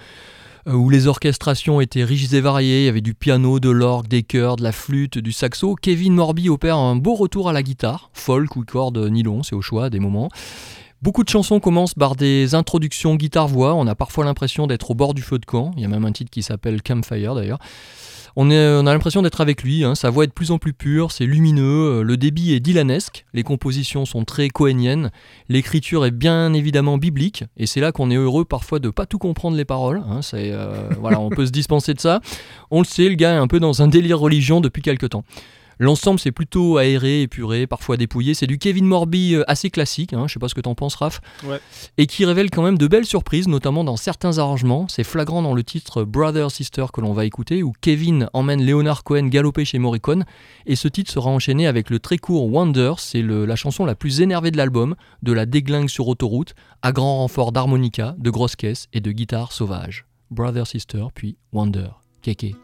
où 0.67 0.91
les 0.91 1.07
orchestrations 1.07 1.81
étaient 1.81 2.05
riches 2.05 2.33
et 2.33 2.41
variées, 2.41 2.83
il 2.83 2.85
y 2.87 2.89
avait 2.89 3.01
du 3.01 3.15
piano, 3.15 3.61
de 3.61 3.71
l'orgue, 3.71 4.09
des 4.09 4.23
chœurs, 4.23 4.57
de 4.57 4.63
la 4.63 4.73
flûte, 4.73 5.19
du 5.19 5.33
saxo, 5.33 5.75
Kevin 5.75 6.15
Morby 6.15 6.49
opère 6.49 6.77
un 6.77 6.97
beau 6.97 7.15
retour 7.15 7.49
à 7.49 7.53
la 7.53 7.63
guitare, 7.63 8.11
folk 8.13 8.57
ou 8.57 8.65
corde 8.65 8.99
nylon, 8.99 9.43
c'est 9.43 9.55
au 9.55 9.63
choix 9.63 9.87
à 9.87 9.91
des 9.91 10.01
moments. 10.01 10.29
Beaucoup 11.03 11.25
de 11.25 11.31
chansons 11.31 11.61
commencent 11.61 11.95
par 11.95 12.15
des 12.15 12.55
introductions 12.55 13.17
guitare-voix, 13.17 13.75
on 13.75 13.87
a 13.87 13.95
parfois 13.95 14.25
l'impression 14.25 14.67
d'être 14.67 14.91
au 14.91 14.95
bord 14.95 15.15
du 15.15 15.23
feu 15.23 15.39
de 15.39 15.47
camp, 15.47 15.73
il 15.77 15.83
y 15.83 15.87
a 15.87 15.89
même 15.89 16.05
un 16.05 16.13
titre 16.13 16.31
qui 16.31 16.43
s'appelle 16.43 16.83
Campfire 16.83 17.35
d'ailleurs. 17.35 17.59
On, 18.37 18.51
a 18.51 18.93
l'impression 18.93 19.23
d'être 19.23 19.41
avec 19.41 19.63
lui, 19.63 19.85
hein, 19.85 19.95
sa 19.95 20.11
voix 20.11 20.25
est 20.25 20.29
de 20.29 20.33
plus 20.33 20.51
en 20.51 20.59
plus 20.59 20.73
pure, 20.73 21.13
c'est 21.13 21.27
lumineux, 21.27 22.01
euh, 22.01 22.03
le 22.03 22.17
débit 22.17 22.53
est 22.55 22.61
dylanesque, 22.61 23.27
les 23.35 23.43
compositions 23.43 24.05
sont 24.05 24.25
très 24.25 24.49
cohéniennes, 24.49 25.11
l'écriture 25.49 26.07
est 26.07 26.11
bien 26.11 26.53
évidemment 26.53 26.99
biblique, 26.99 27.45
et 27.57 27.67
c'est 27.67 27.81
là 27.81 27.93
qu'on 27.93 28.11
est 28.11 28.17
heureux 28.17 28.45
parfois 28.45 28.79
de 28.79 28.91
pas 28.91 29.07
tout 29.07 29.19
comprendre 29.19 29.57
les 29.57 29.65
paroles, 29.65 30.03
hein, 30.09 30.21
euh, 30.35 30.89
voilà, 31.01 31.21
on 31.21 31.31
peut 31.31 31.47
se 31.47 31.51
dispenser 31.51 31.95
de 31.95 32.01
ça. 32.01 32.21
On 32.71 32.81
le 32.81 32.87
sait, 32.87 33.09
le 33.09 33.15
gars 33.15 33.35
est 33.35 33.39
un 33.39 33.49
peu 33.49 33.61
dans 33.61 33.83
un 33.83 33.89
délire 33.89 34.19
religion 34.19 34.61
depuis 34.61 34.83
quelque 34.83 35.07
temps. 35.07 35.25
L'ensemble 35.83 36.21
c'est 36.21 36.31
plutôt 36.31 36.77
aéré, 36.77 37.23
épuré, 37.23 37.67
parfois 37.67 37.97
dépouillé, 37.97 38.35
c'est 38.35 38.47
du 38.47 38.59
Kevin 38.59 38.85
Morby 38.85 39.35
euh, 39.35 39.45
assez 39.51 39.71
classique, 39.71 40.13
hein, 40.13 40.29
je 40.29 40.35
sais 40.35 40.39
pas 40.39 40.49
ce 40.49 40.55
que 40.55 40.61
t'en 40.61 40.75
penses 40.75 40.95
Raph, 40.95 41.23
Ouais. 41.43 41.59
et 41.97 42.07
qui 42.07 42.27
révèle 42.27 42.51
quand 42.51 42.63
même 42.63 42.77
de 42.77 42.87
belles 42.87 43.07
surprises, 43.07 43.49
notamment 43.49 43.83
dans 43.83 43.97
certains 43.97 44.37
arrangements. 44.37 44.87
C'est 44.89 45.05
flagrant 45.05 45.41
dans 45.41 45.55
le 45.55 45.65
titre 45.65 46.05
Brother 46.05 46.51
Sister 46.51 46.85
que 46.93 47.01
l'on 47.01 47.15
va 47.15 47.25
écouter, 47.25 47.63
où 47.63 47.73
Kevin 47.81 48.29
emmène 48.35 48.63
Leonard 48.63 49.05
Cohen 49.05 49.29
galoper 49.29 49.65
chez 49.65 49.79
Morricone, 49.79 50.27
et 50.67 50.77
ce 50.77 50.87
titre 50.87 51.11
sera 51.11 51.31
enchaîné 51.31 51.67
avec 51.67 51.89
le 51.89 51.99
très 51.99 52.19
court 52.19 52.53
Wonder, 52.53 52.93
c'est 52.99 53.23
la 53.23 53.57
chanson 53.57 53.87
la 53.87 53.95
plus 53.95 54.21
énervée 54.21 54.51
de 54.51 54.59
l'album, 54.59 54.97
de 55.23 55.33
la 55.33 55.47
déglingue 55.47 55.89
sur 55.89 56.09
autoroute, 56.09 56.55
à 56.83 56.93
grand 56.93 57.17
renfort 57.21 57.53
d'harmonica, 57.53 58.15
de 58.19 58.29
grosses 58.29 58.57
caisses 58.57 58.87
et 58.93 59.01
de 59.01 59.13
guitare 59.13 59.51
sauvage. 59.53 60.05
Brother 60.31 60.67
Sister, 60.67 61.07
puis 61.15 61.39
Wonder. 61.55 61.89
Kéké. 62.21 62.55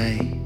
day. 0.00 0.39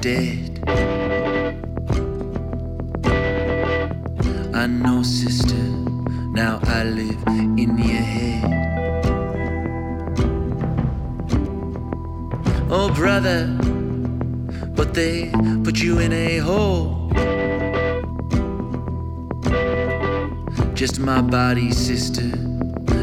Dead. 0.00 0.62
I 4.54 4.66
know, 4.66 5.02
sister, 5.02 5.56
now 6.32 6.60
I 6.64 6.84
live 6.84 7.22
in 7.28 7.76
your 7.78 8.02
head. 8.14 8.44
Oh, 12.70 12.92
brother, 12.94 13.46
but 14.74 14.94
they 14.94 15.30
put 15.64 15.80
you 15.80 15.98
in 15.98 16.12
a 16.12 16.38
hole. 16.38 17.10
Just 20.74 20.98
my 20.98 21.20
body, 21.20 21.70
sister, 21.70 22.28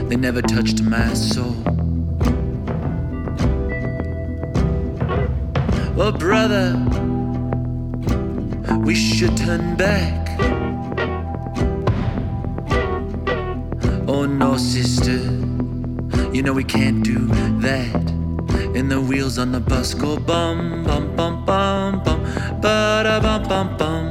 they 0.09 0.15
never 0.15 0.41
touched 0.41 0.81
my 0.81 1.13
soul. 1.13 1.70
Oh, 6.03 6.11
brother, 6.11 6.73
we 8.83 8.95
should 8.95 9.37
turn 9.37 9.75
back. 9.75 10.39
Oh, 14.07 14.25
no, 14.25 14.57
sister, 14.57 15.19
you 16.33 16.41
know 16.41 16.53
we 16.53 16.63
can't 16.63 17.03
do 17.03 17.27
that. 17.61 17.95
And 18.75 18.89
the 18.89 18.99
wheels 18.99 19.37
on 19.37 19.51
the 19.51 19.59
bus 19.59 19.93
go 19.93 20.17
bum, 20.17 20.83
bum, 20.85 21.15
bum, 21.15 21.45
bum, 21.45 22.01
bum, 22.03 22.23
ba 22.59 23.03
da 23.03 23.19
bum, 23.19 23.47
bum, 23.47 23.77
bum. 23.77 24.10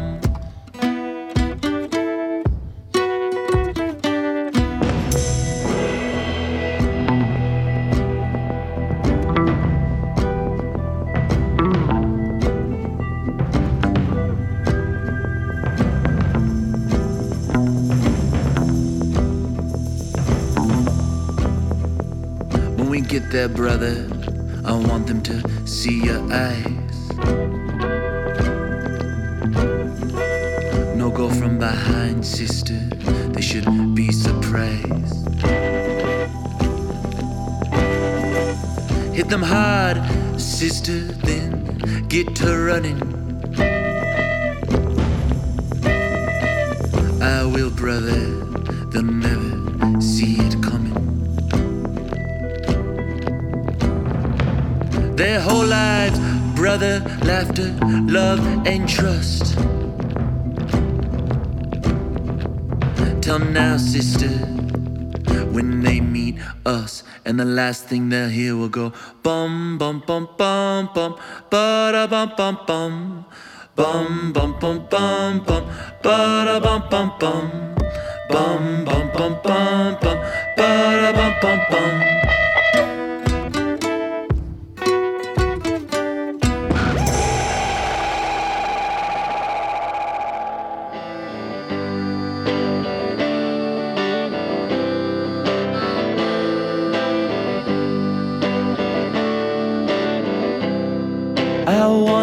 There, 23.30 23.48
brother, 23.48 24.08
I 24.64 24.72
want 24.72 25.06
them 25.06 25.22
to 25.22 25.66
see 25.66 26.02
your 26.02 26.20
eyes. 26.32 27.08
No 30.96 31.10
go 31.14 31.30
from 31.30 31.58
behind, 31.58 32.26
sister. 32.26 32.74
They 33.32 33.40
should 33.40 33.94
be 33.94 34.10
surprised. 34.10 35.28
Hit 39.14 39.28
them 39.28 39.42
hard, 39.42 39.98
sister, 40.40 40.98
then 41.22 42.06
get 42.08 42.34
to 42.36 42.58
running. 42.58 43.29
Their 55.40 55.48
whole 55.48 55.66
lives, 55.66 56.18
brother, 56.54 57.00
laughter, 57.22 57.72
love, 58.12 58.40
and 58.66 58.86
trust. 58.86 59.54
Till 63.22 63.38
now, 63.38 63.78
sister, 63.78 64.28
when 65.54 65.80
they 65.80 65.98
meet 66.00 66.36
us, 66.66 67.04
and 67.24 67.40
the 67.40 67.46
last 67.46 67.86
thing 67.86 68.10
they'll 68.10 68.28
hear 68.28 68.54
will 68.54 68.68
go 68.68 68.92
bum 69.22 69.78
bum 69.78 70.02
bum 70.06 70.28
bum 70.36 70.90
bum 70.94 71.16
ba 71.48 71.88
da 71.90 72.06
bum 72.06 72.32
bum 72.36 72.58
bum 72.66 73.24
bum 73.74 74.32
bum 74.34 74.58
bum 74.60 74.86
bum 74.90 75.42
bum 75.46 75.64
ba 76.02 76.44
da 76.44 76.60
bum 76.60 76.82
bum 76.90 77.12
bum 77.18 77.74
bum 78.28 78.84
bum 78.84 79.08
bum 79.14 79.40
bum 79.42 79.96
bum 80.02 80.18
ba 80.58 80.68
da 81.00 81.12
bum 81.16 81.32
bum 81.40 81.60
bum. 81.70 82.19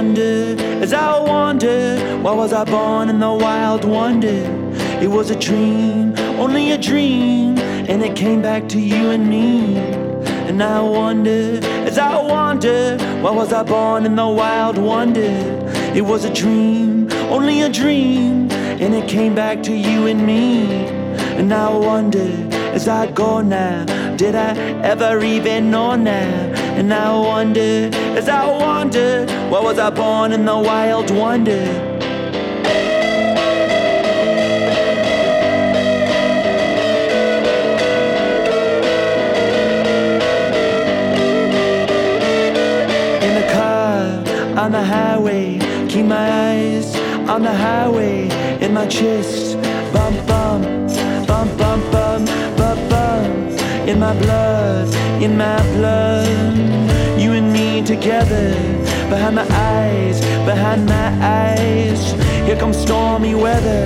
Wonder, 0.08 0.55
as 0.82 0.93
I 0.93 1.20
wonder, 1.20 1.99
why 2.22 2.34
was 2.34 2.53
I 2.53 2.64
born 2.64 3.10
in 3.10 3.20
the 3.20 3.34
wild 3.34 3.84
wonder? 3.84 4.39
It 5.01 5.08
was 5.08 5.30
a 5.32 5.36
dream, 5.36 6.18
only 6.39 6.72
a 6.72 6.78
dream, 6.78 7.58
and 7.89 8.01
it 8.01 8.16
came 8.16 8.41
back 8.41 8.70
to 8.70 8.80
you 8.80 9.10
and 9.10 9.30
me. 9.30 9.76
And 10.47 10.64
I 10.64 10.80
wonder, 10.80 11.60
as 11.86 11.97
I 11.97 12.16
wonder, 12.22 12.97
why 13.22 13.32
was 13.32 13.51
I 13.51 13.64
born 13.64 14.05
in 14.05 14.16
the 14.16 14.28
wild 14.28 14.78
wonder? 14.78 15.34
It 15.93 16.05
was 16.05 16.24
a 16.24 16.34
dream, 16.34 17.12
only 17.30 17.62
a 17.64 17.70
dream, 17.70 18.49
and 18.84 18.95
it 18.95 19.10
came 19.10 19.36
back 19.36 19.62
to 19.64 19.74
you 19.74 20.08
and 20.08 20.26
me. 20.26 20.88
And 21.39 21.53
I 21.53 21.70
wonder, 21.70 22.30
as 22.74 22.88
I 22.88 23.12
go 23.12 23.41
now, 23.41 23.84
did 24.16 24.36
I 24.36 24.55
ever 24.84 25.22
even 25.22 25.70
know 25.70 25.97
now? 25.97 26.47
And 26.78 26.93
I 26.93 27.11
wonder, 27.11 27.89
as 28.15 28.30
I 28.30 28.45
wonder, 28.45 29.25
why 29.49 29.59
was 29.59 29.80
I 29.80 29.89
born 29.89 30.32
in 30.32 30.45
the 30.45 30.55
wild 30.55 31.09
wonder? 31.09 31.51
In 43.25 43.34
the 43.41 43.47
car, 43.51 44.63
on 44.63 44.71
the 44.71 44.84
highway, 44.84 45.57
keep 45.89 46.05
my 46.05 46.30
eyes 46.49 46.95
on 47.28 47.41
the 47.41 47.53
highway, 47.53 48.30
in 48.61 48.75
my 48.75 48.86
chest, 48.86 49.59
bum 49.91 50.13
bum, 50.28 50.61
bum 51.25 51.57
bum 51.57 51.82
bum, 51.91 52.25
bum 52.55 52.89
bum, 52.89 53.25
in 53.89 53.99
my 53.99 54.13
blood, 54.19 54.93
in 55.23 55.36
my 55.36 55.59
blood, 55.73 56.66
together, 58.00 58.54
behind 59.10 59.36
my 59.36 59.48
eyes, 59.50 60.20
behind 60.45 60.86
my 60.86 61.10
eyes, 61.22 62.12
here 62.45 62.58
comes 62.58 62.78
stormy 62.78 63.34
weather, 63.34 63.86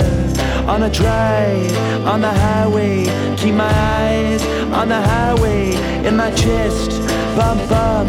on 0.68 0.82
a 0.82 0.90
drive, 0.90 1.76
on 2.06 2.20
the 2.20 2.32
highway, 2.32 3.04
keep 3.36 3.54
my 3.54 3.72
eyes 4.00 4.42
on 4.72 4.88
the 4.88 5.00
highway, 5.00 5.74
in 6.06 6.16
my 6.16 6.30
chest, 6.32 6.90
bum 7.36 7.56
bum, 7.68 8.06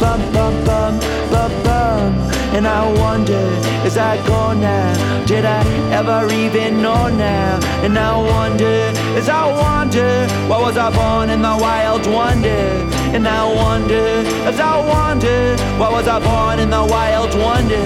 bum 0.00 0.20
bum 0.32 0.54
bum, 0.64 0.98
bum 1.30 1.52
bum, 1.62 2.12
And 2.56 2.66
I 2.66 2.82
wonder, 3.02 3.44
is 3.86 3.98
I 3.98 4.16
gone 4.26 4.60
now? 4.60 5.26
Did 5.26 5.44
I 5.44 5.62
ever 5.92 6.32
even 6.32 6.80
know 6.80 7.08
now? 7.08 7.60
And 7.84 7.98
I 7.98 8.16
wonder, 8.16 8.76
is 9.18 9.28
I 9.28 9.44
wonder, 9.64 10.26
why 10.48 10.58
was 10.60 10.76
I 10.76 10.90
born 10.90 11.28
in 11.30 11.42
the 11.42 11.56
wild 11.60 12.06
wonder? 12.06 12.93
And 13.14 13.26
I 13.26 13.44
wonder, 13.44 14.24
as 14.46 14.58
I 14.58 14.76
wonder, 14.80 15.56
why 15.78 15.88
was 15.90 16.08
I 16.08 16.18
born 16.18 16.58
in 16.58 16.70
the 16.70 16.82
wild 16.82 17.32
wonder? 17.38 17.84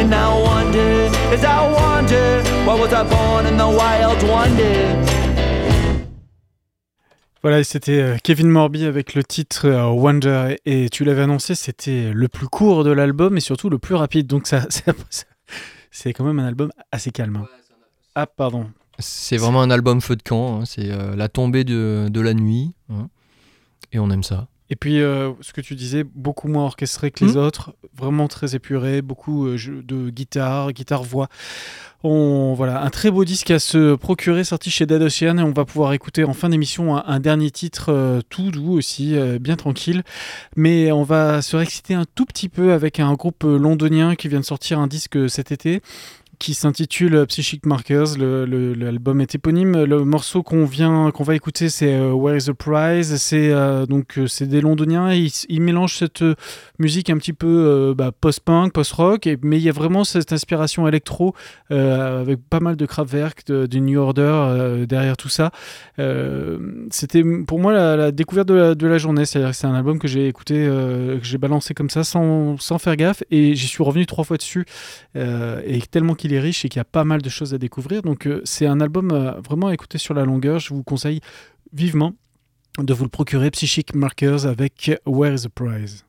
And 0.00 0.12
I 0.12 0.28
wonder, 0.42 1.08
as 1.32 1.44
I 1.44 1.70
wonder, 1.70 2.42
why 2.66 2.74
was 2.78 2.92
I 2.92 3.04
born 3.04 3.46
in 3.46 3.56
the 3.56 3.68
wild 3.68 4.22
wonder? 4.28 4.96
Voilà, 7.42 7.60
et 7.60 7.64
c'était 7.64 8.00
euh, 8.00 8.16
Kevin 8.24 8.48
Morby 8.48 8.84
avec 8.86 9.14
le 9.14 9.22
titre 9.22 9.66
euh, 9.68 9.86
Wonder. 9.90 10.56
Et 10.64 10.88
tu 10.88 11.04
l'avais 11.04 11.22
annoncé, 11.22 11.54
c'était 11.54 12.10
le 12.12 12.26
plus 12.28 12.48
court 12.48 12.84
de 12.84 12.90
l'album 12.90 13.36
et 13.36 13.40
surtout 13.40 13.68
le 13.68 13.78
plus 13.78 13.94
rapide. 13.94 14.26
Donc 14.26 14.46
ça, 14.46 14.62
ça- 14.70 14.92
ça- 15.10 15.24
c'est 15.90 16.12
quand 16.14 16.24
même 16.24 16.40
un 16.40 16.46
album 16.46 16.72
assez 16.90 17.10
calme. 17.12 17.36
hein. 17.36 17.46
Ah, 18.16 18.26
pardon. 18.26 18.70
C'est 18.98 19.36
vraiment 19.36 19.60
un 19.62 19.70
album 19.70 20.00
feu 20.00 20.16
de 20.16 20.22
camp, 20.22 20.60
hein, 20.60 20.64
c'est 20.64 20.90
euh, 20.90 21.14
la 21.16 21.28
tombée 21.28 21.64
de, 21.64 22.06
de 22.08 22.20
la 22.20 22.32
nuit, 22.32 22.72
hein, 22.90 23.08
et 23.92 23.98
on 23.98 24.08
aime 24.10 24.22
ça. 24.22 24.46
Et 24.74 24.76
puis, 24.76 25.00
euh, 25.00 25.30
ce 25.40 25.52
que 25.52 25.60
tu 25.60 25.76
disais, 25.76 26.02
beaucoup 26.02 26.48
moins 26.48 26.64
orchestré 26.64 27.12
que 27.12 27.24
les 27.24 27.34
Mhm. 27.34 27.36
autres, 27.36 27.74
vraiment 27.96 28.26
très 28.26 28.56
épuré, 28.56 29.02
beaucoup 29.02 29.46
euh, 29.46 29.56
de 29.86 30.10
guitare, 30.10 30.72
guitare-voix. 30.72 31.28
On, 32.02 32.54
voilà, 32.54 32.82
un 32.82 32.90
très 32.90 33.12
beau 33.12 33.24
disque 33.24 33.52
à 33.52 33.60
se 33.60 33.94
procurer, 33.94 34.42
sorti 34.42 34.72
chez 34.72 34.84
Dead 34.84 35.00
Ocean, 35.00 35.38
et 35.38 35.42
on 35.44 35.52
va 35.52 35.64
pouvoir 35.64 35.92
écouter 35.92 36.24
en 36.24 36.32
fin 36.32 36.48
d'émission 36.48 36.96
un, 36.96 37.04
un 37.06 37.20
dernier 37.20 37.52
titre 37.52 37.92
euh, 37.92 38.20
tout 38.28 38.50
doux 38.50 38.72
aussi, 38.72 39.14
bien 39.40 39.54
tranquille. 39.54 40.02
Mais 40.56 40.90
on 40.90 41.04
va 41.04 41.40
se 41.40 41.54
réexciter 41.54 41.94
un 41.94 42.04
tout 42.16 42.24
petit 42.24 42.48
peu 42.48 42.72
avec 42.72 42.98
un 42.98 43.12
groupe 43.14 43.44
londonien 43.44 44.16
qui 44.16 44.26
vient 44.26 44.40
de 44.40 44.44
sortir 44.44 44.80
un 44.80 44.88
disque 44.88 45.30
cet 45.30 45.52
été 45.52 45.82
qui 46.38 46.54
s'intitule 46.54 47.26
Psychic 47.26 47.66
Markers. 47.66 48.16
L'album 48.18 49.20
est 49.20 49.34
éponyme. 49.34 49.84
Le 49.84 50.04
morceau 50.04 50.42
qu'on 50.42 50.64
vient, 50.64 51.10
qu'on 51.12 51.24
va 51.24 51.34
écouter, 51.34 51.68
c'est 51.68 51.94
euh, 51.94 52.12
Where 52.12 52.36
is 52.36 52.46
the 52.46 52.52
Prize. 52.52 53.16
C'est 53.16 53.50
euh, 53.50 53.86
donc 53.86 54.18
euh, 54.18 54.26
c'est 54.26 54.46
des 54.46 54.60
Londoniens. 54.60 55.12
Ils, 55.12 55.30
ils 55.48 55.60
mélangent 55.60 55.96
cette 55.98 56.22
euh, 56.22 56.34
musique 56.78 57.10
un 57.10 57.16
petit 57.18 57.32
peu 57.32 57.46
euh, 57.46 57.94
bah, 57.94 58.10
post-punk, 58.18 58.72
post-rock, 58.72 59.28
mais 59.42 59.58
il 59.58 59.62
y 59.62 59.68
a 59.68 59.72
vraiment 59.72 60.04
cette 60.04 60.32
inspiration 60.32 60.86
électro 60.88 61.34
euh, 61.70 62.20
avec 62.22 62.40
pas 62.48 62.60
mal 62.60 62.76
de 62.76 62.86
Kraftwerk, 62.86 63.46
de- 63.46 63.66
du 63.66 63.80
New 63.80 64.00
Order 64.00 64.22
euh, 64.22 64.86
derrière 64.86 65.16
tout 65.16 65.28
ça. 65.28 65.50
Euh, 65.98 66.58
C'était 66.90 67.22
pour 67.46 67.58
moi 67.58 67.72
la, 67.72 68.10
découverte 68.12 68.48
de 68.48 68.54
la, 68.54 68.74
de 68.74 68.86
la 68.86 68.98
journée. 68.98 69.24
C'est-à-dire 69.24 69.54
c'est 69.54 69.66
un 69.66 69.74
album 69.74 69.98
que 69.98 70.08
j'ai 70.08 70.28
écouté, 70.28 70.54
euh, 70.56 71.18
que 71.18 71.24
j'ai 71.24 71.38
balancé 71.38 71.74
comme 71.74 71.90
ça 71.90 72.04
sans, 72.04 72.56
sans 72.58 72.78
faire 72.78 72.96
gaffe, 72.96 73.22
et 73.30 73.54
j'y 73.54 73.66
suis 73.66 73.82
revenu 73.82 74.06
trois 74.06 74.24
fois 74.24 74.36
dessus. 74.36 74.64
Euh, 75.16 75.60
et 75.66 75.80
tellement 75.80 76.14
est 76.32 76.40
riche 76.40 76.64
et 76.64 76.68
qu'il 76.68 76.78
y 76.78 76.80
a 76.80 76.84
pas 76.84 77.04
mal 77.04 77.20
de 77.20 77.28
choses 77.28 77.52
à 77.52 77.58
découvrir. 77.58 78.02
Donc 78.02 78.26
euh, 78.26 78.40
c'est 78.44 78.66
un 78.66 78.80
album 78.80 79.10
euh, 79.10 79.32
vraiment 79.40 79.68
à 79.68 79.74
écouter 79.74 79.98
sur 79.98 80.14
la 80.14 80.24
longueur. 80.24 80.58
Je 80.60 80.72
vous 80.72 80.82
conseille 80.82 81.20
vivement 81.72 82.14
de 82.78 82.94
vous 82.94 83.04
le 83.04 83.10
procurer, 83.10 83.50
Psychic 83.50 83.94
Markers 83.94 84.46
avec 84.46 84.90
Where 85.06 85.34
is 85.34 85.42
the 85.42 85.48
Prize? 85.48 86.04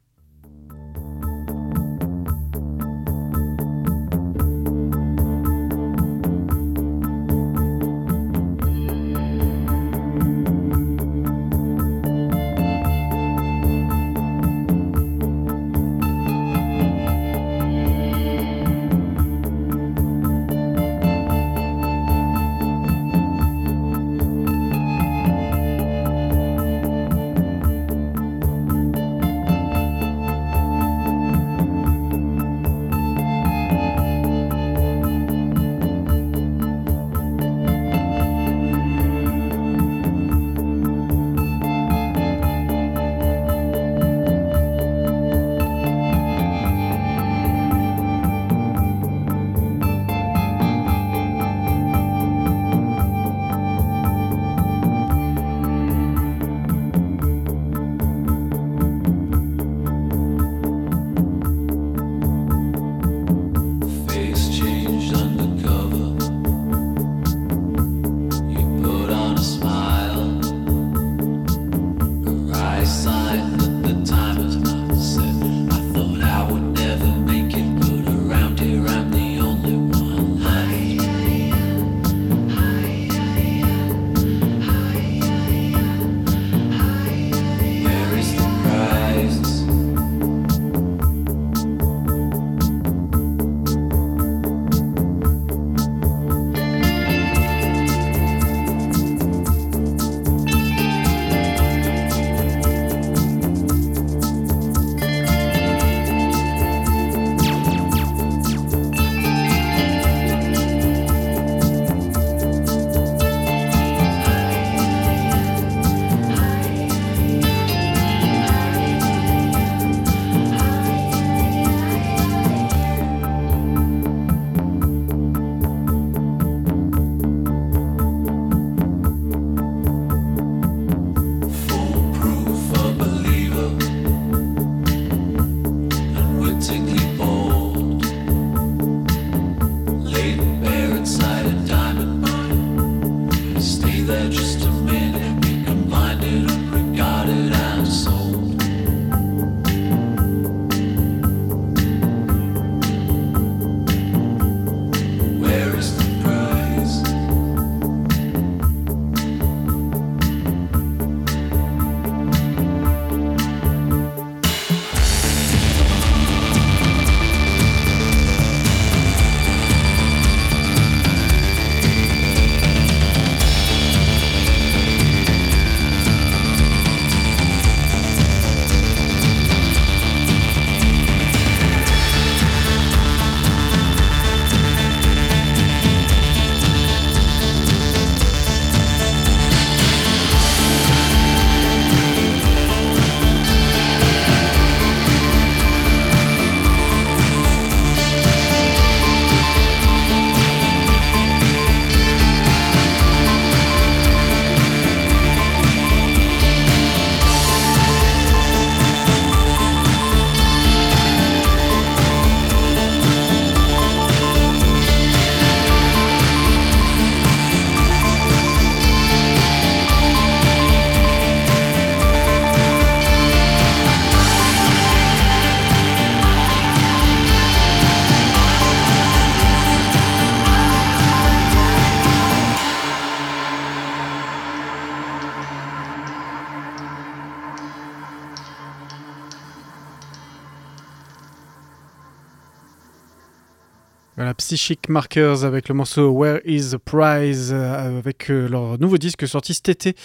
Psychic 244.46 244.90
Markers 244.90 245.44
avec 245.44 245.70
le 245.70 245.74
morceau 245.74 246.12
Where 246.12 246.40
is 246.46 246.70
the 246.70 246.78
Prize 246.78 247.50
euh, 247.52 247.98
avec 247.98 248.30
euh, 248.30 248.48
leur 248.48 248.78
nouveau 248.80 249.00
disque 249.00 249.28
sorti 249.28 249.56
cet 249.56 249.70
été, 249.70 249.96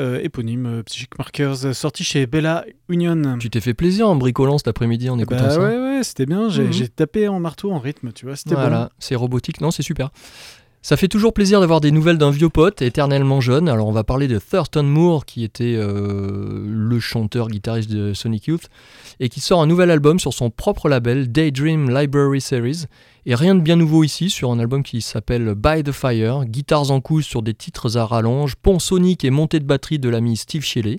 euh, 0.00 0.18
éponyme 0.20 0.82
Psychic 0.84 1.16
Markers, 1.16 1.72
sorti 1.76 2.02
chez 2.02 2.26
Bella 2.26 2.64
Union. 2.88 3.38
Tu 3.38 3.50
t'es 3.50 3.60
fait 3.60 3.72
plaisir 3.72 4.08
en 4.08 4.16
bricolant 4.16 4.58
cet 4.58 4.66
après-midi 4.66 5.08
en 5.10 5.18
Eh 5.20 5.22
écoutant 5.22 5.44
bah 5.44 5.50
ça. 5.50 5.60
ouais, 5.60 5.78
ouais, 5.78 6.00
c'était 6.02 6.26
bien. 6.26 6.48
J'ai 6.48 6.64
Mhm. 6.64 6.72
j'ai 6.72 6.88
tapé 6.88 7.28
en 7.28 7.38
marteau, 7.38 7.70
en 7.70 7.78
rythme, 7.78 8.10
tu 8.12 8.26
vois, 8.26 8.34
c'était 8.34 8.56
Voilà, 8.56 8.90
c'est 8.98 9.14
robotique, 9.14 9.60
non, 9.60 9.70
c'est 9.70 9.84
super. 9.84 10.10
Ça 10.84 10.98
fait 10.98 11.08
toujours 11.08 11.32
plaisir 11.32 11.60
d'avoir 11.60 11.80
des 11.80 11.90
nouvelles 11.90 12.18
d'un 12.18 12.30
vieux 12.30 12.50
pote, 12.50 12.82
éternellement 12.82 13.40
jeune. 13.40 13.70
Alors 13.70 13.88
on 13.88 13.92
va 13.92 14.04
parler 14.04 14.28
de 14.28 14.38
Thurston 14.38 14.82
Moore, 14.82 15.24
qui 15.24 15.42
était 15.42 15.76
euh, 15.78 16.62
le 16.62 17.00
chanteur 17.00 17.48
guitariste 17.48 17.90
de 17.90 18.12
Sonic 18.12 18.48
Youth, 18.48 18.68
et 19.18 19.30
qui 19.30 19.40
sort 19.40 19.62
un 19.62 19.66
nouvel 19.66 19.90
album 19.90 20.20
sur 20.20 20.34
son 20.34 20.50
propre 20.50 20.90
label, 20.90 21.32
Daydream 21.32 21.88
Library 21.88 22.42
Series. 22.42 22.84
Et 23.24 23.34
rien 23.34 23.54
de 23.54 23.62
bien 23.62 23.76
nouveau 23.76 24.04
ici, 24.04 24.28
sur 24.28 24.50
un 24.50 24.58
album 24.58 24.82
qui 24.82 25.00
s'appelle 25.00 25.54
By 25.54 25.84
the 25.84 25.90
Fire, 25.90 26.44
guitares 26.44 26.90
en 26.90 27.00
couche 27.00 27.24
sur 27.24 27.40
des 27.40 27.54
titres 27.54 27.96
à 27.96 28.04
rallonge, 28.04 28.54
pont 28.54 28.78
sonique 28.78 29.24
et 29.24 29.30
montée 29.30 29.60
de 29.60 29.64
batterie 29.64 29.98
de 29.98 30.10
l'ami 30.10 30.36
Steve 30.36 30.64
Shelley. 30.64 30.98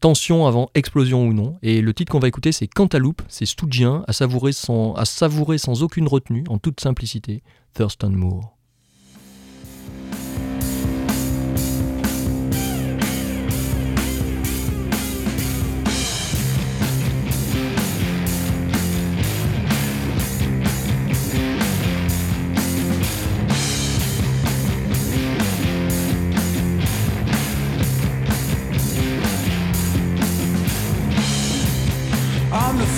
Tension 0.00 0.46
avant 0.46 0.70
explosion 0.74 1.26
ou 1.26 1.34
non. 1.34 1.58
Et 1.62 1.82
le 1.82 1.92
titre 1.92 2.12
qu'on 2.12 2.18
va 2.18 2.28
écouter, 2.28 2.50
c'est 2.50 2.66
Cantaloupe, 2.66 3.20
c'est 3.28 3.44
Stoudgien, 3.44 4.04
à 4.08 4.14
savourer, 4.14 4.52
sans, 4.52 4.94
à 4.94 5.04
savourer 5.04 5.58
sans 5.58 5.82
aucune 5.82 6.08
retenue, 6.08 6.44
en 6.48 6.56
toute 6.56 6.80
simplicité, 6.80 7.42
Thurston 7.74 8.08
Moore. 8.08 8.57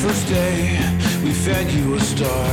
First 0.00 0.28
day, 0.28 0.80
we 1.22 1.30
fed 1.30 1.70
you 1.70 1.94
a 1.94 2.00
star, 2.00 2.50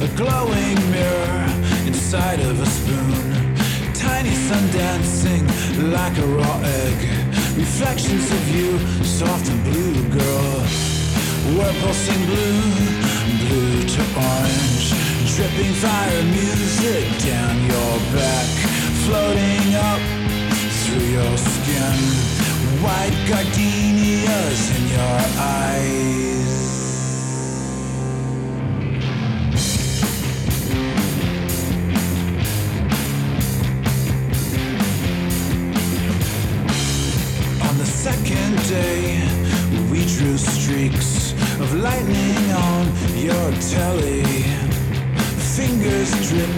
a 0.00 0.08
glowing 0.16 0.78
mirror 0.90 1.44
inside 1.84 2.40
of 2.40 2.58
a 2.60 2.66
spoon. 2.66 3.44
Tiny 3.92 4.34
sun 4.48 4.64
dancing 4.70 5.44
like 5.92 6.16
a 6.16 6.26
raw 6.26 6.58
egg. 6.80 6.98
Reflections 7.58 8.30
of 8.38 8.44
you, 8.56 8.78
soft 9.04 9.50
and 9.50 9.62
blue, 9.64 10.00
girl. 10.18 10.56
We're 11.56 11.76
pulsing 11.82 12.22
blue, 12.32 12.62
blue 13.42 13.78
to 13.94 14.02
orange. 14.30 14.86
Dripping 15.34 15.74
fire 15.84 16.22
music 16.38 17.04
down 17.28 17.56
your 17.72 17.94
back, 18.16 18.48
floating 19.04 19.68
up 19.90 20.02
through 20.82 21.08
your 21.18 21.36
skin. 21.36 21.98
White 22.80 23.18
gardenias 23.28 24.62
in 24.76 24.84
your 24.96 25.20
eyes. 25.36 26.27
Streaks 40.38 41.32
of 41.60 41.74
lightning 41.74 42.52
on 42.52 42.86
your 43.16 43.50
telly. 43.72 44.22
Fingers 45.56 46.10
drip, 46.28 46.54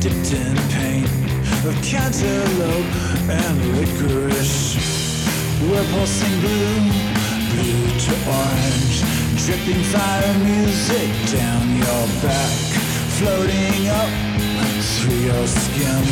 dipped 0.00 0.32
in 0.32 0.56
paint 0.70 1.10
of 1.66 1.74
cantaloupe 1.82 2.92
and 3.28 3.56
licorice. 3.76 4.76
We're 5.62 5.88
pulsing 5.92 6.40
blue, 6.40 6.80
blue 7.50 7.86
to 8.04 8.14
orange, 8.38 8.96
dripping 9.44 9.82
fire 9.84 10.34
music 10.38 11.10
down 11.34 11.76
your 11.76 12.06
back, 12.22 12.54
floating 13.18 13.88
up 13.88 14.12
through 14.98 15.20
your 15.30 15.46
skin. 15.46 16.04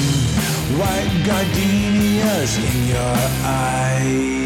White 0.78 1.12
gardenias 1.26 2.56
in 2.58 2.88
your 2.88 3.16
eyes. 3.44 4.41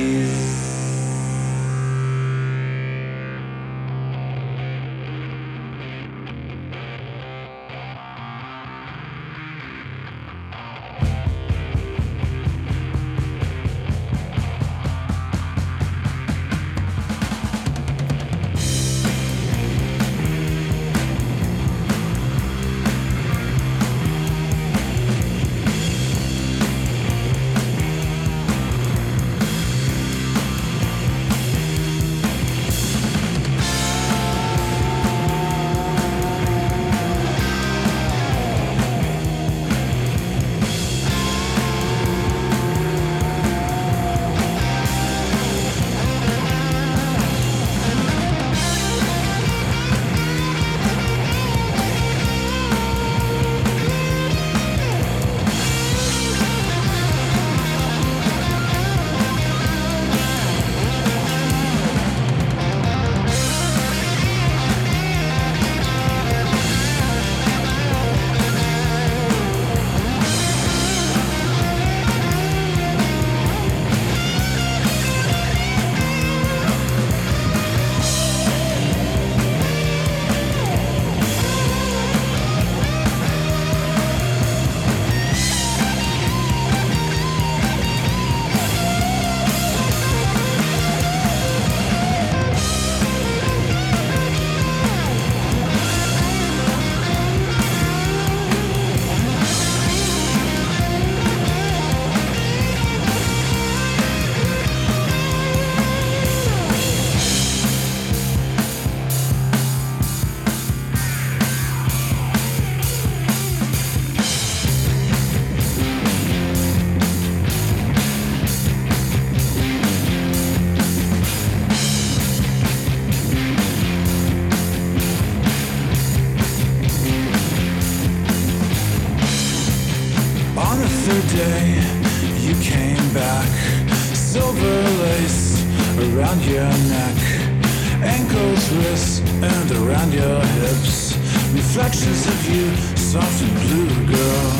And 138.96 139.70
around 139.72 140.12
your 140.12 140.40
hips. 140.56 141.12
Reflections 141.52 142.26
of 142.26 142.38
you, 142.48 142.64
soft 142.96 143.42
and 143.42 143.52
blue, 143.68 143.92
girl. 144.08 144.52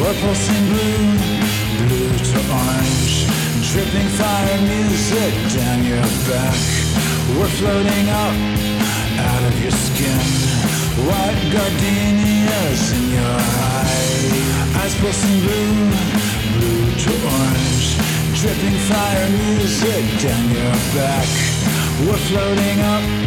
We're 0.00 0.16
pulsing 0.24 0.64
blue, 0.72 1.12
blue 1.84 2.12
to 2.24 2.38
orange. 2.48 3.28
Dripping 3.68 4.08
fire 4.16 4.60
music 4.64 5.32
down 5.52 5.84
your 5.84 6.08
back. 6.24 6.56
We're 7.36 7.52
floating 7.60 8.06
up 8.08 8.36
out 9.28 9.42
of 9.44 9.54
your 9.60 9.76
skin. 9.76 10.24
White 11.04 11.42
gardenias 11.52 12.92
in 12.96 13.04
your 13.12 13.38
eye. 13.76 14.00
Eyes 14.80 14.94
pulsing 15.00 15.38
blue, 15.44 15.92
blue 16.56 16.86
to 16.96 17.12
orange. 17.36 17.88
Dripping 18.40 18.78
fire 18.88 19.28
music 19.28 20.04
down 20.24 20.48
your 20.48 20.76
back. 20.96 21.28
We're 22.08 22.16
floating 22.16 22.80
up 22.80 23.23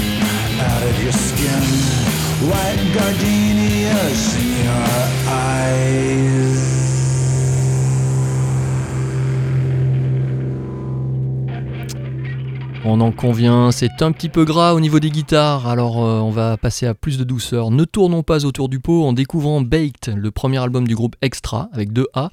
On 12.89 13.01
en 13.01 13.11
convient, 13.11 13.71
c'est 13.71 14.01
un 14.01 14.13
petit 14.13 14.29
peu 14.29 14.45
gras 14.45 14.73
au 14.73 14.79
niveau 14.79 15.01
des 15.01 15.09
guitares, 15.09 15.67
alors 15.67 16.03
euh, 16.03 16.19
on 16.19 16.29
va 16.29 16.55
passer 16.55 16.85
à 16.85 16.93
plus 16.93 17.17
de 17.17 17.25
douceur. 17.25 17.69
Ne 17.69 17.83
tournons 17.83 18.23
pas 18.23 18.45
autour 18.45 18.69
du 18.69 18.79
pot 18.79 19.03
en 19.03 19.11
découvrant 19.11 19.59
Baked, 19.59 20.15
le 20.15 20.31
premier 20.31 20.59
album 20.59 20.87
du 20.87 20.95
groupe 20.95 21.17
Extra, 21.21 21.67
avec 21.73 21.91
deux 21.91 22.07
A. 22.13 22.29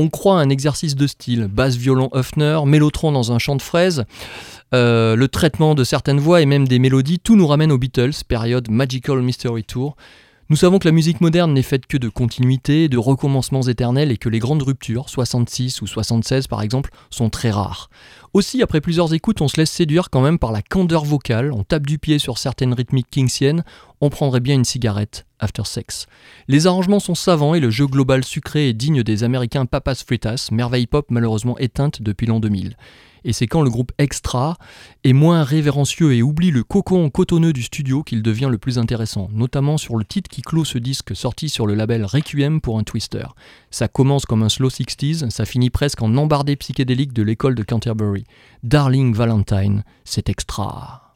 On 0.00 0.10
croit 0.10 0.38
à 0.38 0.42
un 0.44 0.48
exercice 0.48 0.94
de 0.94 1.08
style, 1.08 1.48
basse, 1.48 1.74
violon, 1.74 2.08
Höfner, 2.14 2.60
mélotron 2.66 3.10
dans 3.10 3.32
un 3.32 3.40
champ 3.40 3.56
de 3.56 3.62
fraises, 3.62 4.04
euh, 4.72 5.16
le 5.16 5.26
traitement 5.26 5.74
de 5.74 5.82
certaines 5.82 6.20
voix 6.20 6.40
et 6.40 6.46
même 6.46 6.68
des 6.68 6.78
mélodies, 6.78 7.18
tout 7.18 7.34
nous 7.34 7.48
ramène 7.48 7.72
aux 7.72 7.78
Beatles, 7.78 8.12
période 8.28 8.70
Magical 8.70 9.20
Mystery 9.22 9.64
Tour. 9.64 9.96
Nous 10.50 10.56
savons 10.56 10.78
que 10.78 10.88
la 10.88 10.92
musique 10.92 11.20
moderne 11.20 11.52
n'est 11.52 11.60
faite 11.60 11.86
que 11.86 11.98
de 11.98 12.08
continuité, 12.08 12.88
de 12.88 12.96
recommencements 12.96 13.64
éternels 13.64 14.10
et 14.10 14.16
que 14.16 14.30
les 14.30 14.38
grandes 14.38 14.62
ruptures, 14.62 15.10
66 15.10 15.82
ou 15.82 15.86
76 15.86 16.46
par 16.46 16.62
exemple, 16.62 16.88
sont 17.10 17.28
très 17.28 17.50
rares. 17.50 17.90
Aussi, 18.32 18.62
après 18.62 18.80
plusieurs 18.80 19.12
écoutes, 19.12 19.42
on 19.42 19.48
se 19.48 19.58
laisse 19.58 19.70
séduire 19.70 20.08
quand 20.08 20.22
même 20.22 20.38
par 20.38 20.52
la 20.52 20.62
candeur 20.62 21.04
vocale, 21.04 21.52
on 21.52 21.64
tape 21.64 21.86
du 21.86 21.98
pied 21.98 22.18
sur 22.18 22.38
certaines 22.38 22.72
rythmiques 22.72 23.10
kingsiennes, 23.10 23.62
on 24.00 24.08
prendrait 24.08 24.40
bien 24.40 24.54
une 24.54 24.64
cigarette 24.64 25.26
after 25.38 25.64
sex. 25.66 26.06
Les 26.48 26.66
arrangements 26.66 26.98
sont 26.98 27.14
savants 27.14 27.54
et 27.54 27.60
le 27.60 27.68
jeu 27.68 27.86
global 27.86 28.24
sucré 28.24 28.70
est 28.70 28.72
digne 28.72 29.02
des 29.02 29.24
américains 29.24 29.66
Papas 29.66 29.96
Fritas, 29.96 30.48
merveille 30.50 30.86
pop 30.86 31.08
malheureusement 31.10 31.58
éteinte 31.58 32.00
depuis 32.00 32.26
l'an 32.26 32.40
2000. 32.40 32.74
Et 33.24 33.32
c'est 33.32 33.46
quand 33.46 33.62
le 33.62 33.70
groupe 33.70 33.92
Extra 33.98 34.56
est 35.04 35.12
moins 35.12 35.42
révérencieux 35.42 36.14
et 36.14 36.22
oublie 36.22 36.50
le 36.50 36.64
cocon 36.64 37.10
cotonneux 37.10 37.52
du 37.52 37.62
studio 37.62 38.02
qu'il 38.02 38.22
devient 38.22 38.48
le 38.50 38.58
plus 38.58 38.78
intéressant, 38.78 39.28
notamment 39.32 39.78
sur 39.78 39.96
le 39.96 40.04
titre 40.04 40.30
qui 40.30 40.42
clôt 40.42 40.64
ce 40.64 40.78
disque 40.78 41.14
sorti 41.16 41.48
sur 41.48 41.66
le 41.66 41.74
label 41.74 42.04
Requiem 42.04 42.60
pour 42.60 42.78
un 42.78 42.84
Twister. 42.84 43.26
Ça 43.70 43.88
commence 43.88 44.26
comme 44.26 44.42
un 44.42 44.48
slow 44.48 44.68
60s, 44.68 45.30
ça 45.30 45.44
finit 45.44 45.70
presque 45.70 46.02
en 46.02 46.16
embardé 46.16 46.56
psychédélique 46.56 47.12
de 47.12 47.22
l'école 47.22 47.54
de 47.54 47.62
Canterbury. 47.62 48.24
Darling 48.62 49.14
Valentine, 49.14 49.84
c'est 50.04 50.28
extra. 50.28 51.07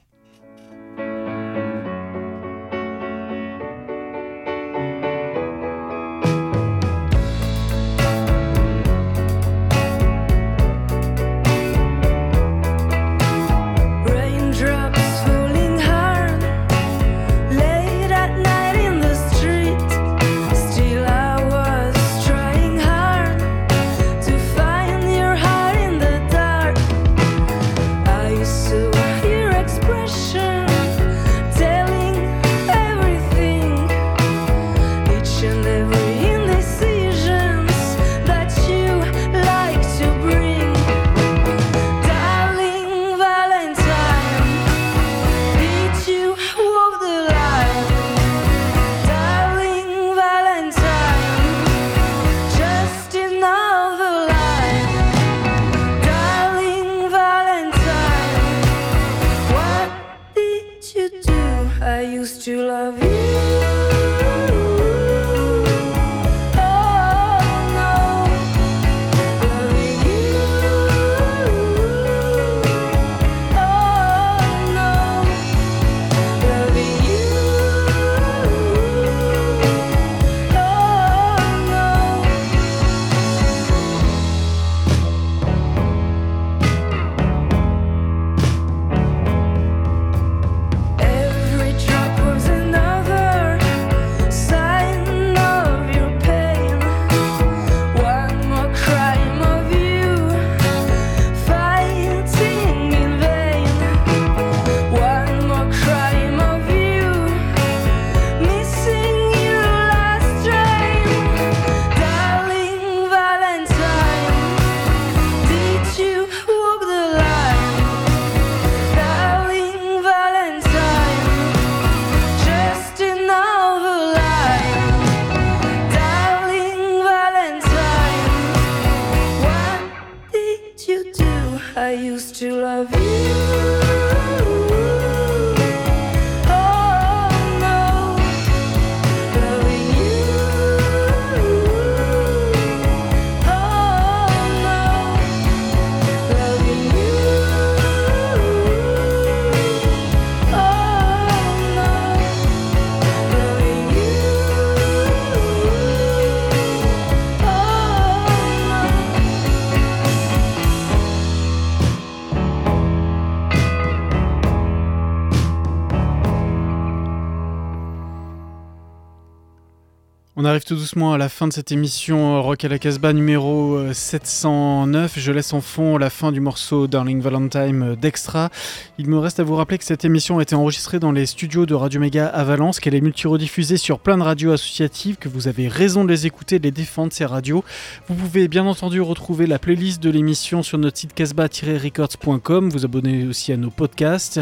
Arrive 170.52 170.64
tout 170.64 170.76
doucement 170.76 171.14
à 171.14 171.18
la 171.18 171.30
fin 171.30 171.48
de 171.48 171.52
cette 171.54 171.72
émission 171.72 172.36
euh, 172.36 172.40
Rock 172.40 172.62
à 172.66 172.68
la 172.68 172.78
Casbah 172.78 173.14
numéro 173.14 173.74
euh, 173.76 173.94
709. 173.94 175.14
Je 175.16 175.32
laisse 175.32 175.54
en 175.54 175.62
fond 175.62 175.96
la 175.96 176.10
fin 176.10 176.30
du 176.30 176.40
morceau 176.40 176.86
Darling 176.86 177.22
Valentine 177.22 177.82
euh, 177.82 177.96
d'Extra. 177.96 178.50
Il 178.98 179.08
me 179.08 179.18
reste 179.18 179.40
à 179.40 179.44
vous 179.44 179.56
rappeler 179.56 179.78
que 179.78 179.84
cette 179.84 180.04
émission 180.04 180.40
a 180.40 180.42
été 180.42 180.54
enregistrée 180.54 180.98
dans 180.98 181.10
les 181.10 181.24
studios 181.24 181.64
de 181.64 181.74
Radio 181.74 182.00
Méga 182.00 182.26
à 182.26 182.44
Valence, 182.44 182.80
qu'elle 182.80 182.94
est 182.94 183.00
multirediffusée 183.00 183.78
sur 183.78 183.98
plein 183.98 184.18
de 184.18 184.22
radios 184.22 184.52
associatives, 184.52 185.16
que 185.16 185.30
vous 185.30 185.48
avez 185.48 185.68
raison 185.68 186.04
de 186.04 186.10
les 186.10 186.26
écouter, 186.26 186.58
de 186.58 186.64
les 186.64 186.70
défendre 186.70 187.14
ces 187.14 187.24
radios. 187.24 187.64
Vous 188.08 188.14
pouvez 188.14 188.46
bien 188.46 188.66
entendu 188.66 189.00
retrouver 189.00 189.46
la 189.46 189.58
playlist 189.58 190.02
de 190.02 190.10
l'émission 190.10 190.62
sur 190.62 190.76
notre 190.76 190.98
site 190.98 191.14
casbah-records.com, 191.14 192.68
vous 192.68 192.84
abonner 192.84 193.26
aussi 193.26 193.54
à 193.54 193.56
nos 193.56 193.70
podcasts. 193.70 194.38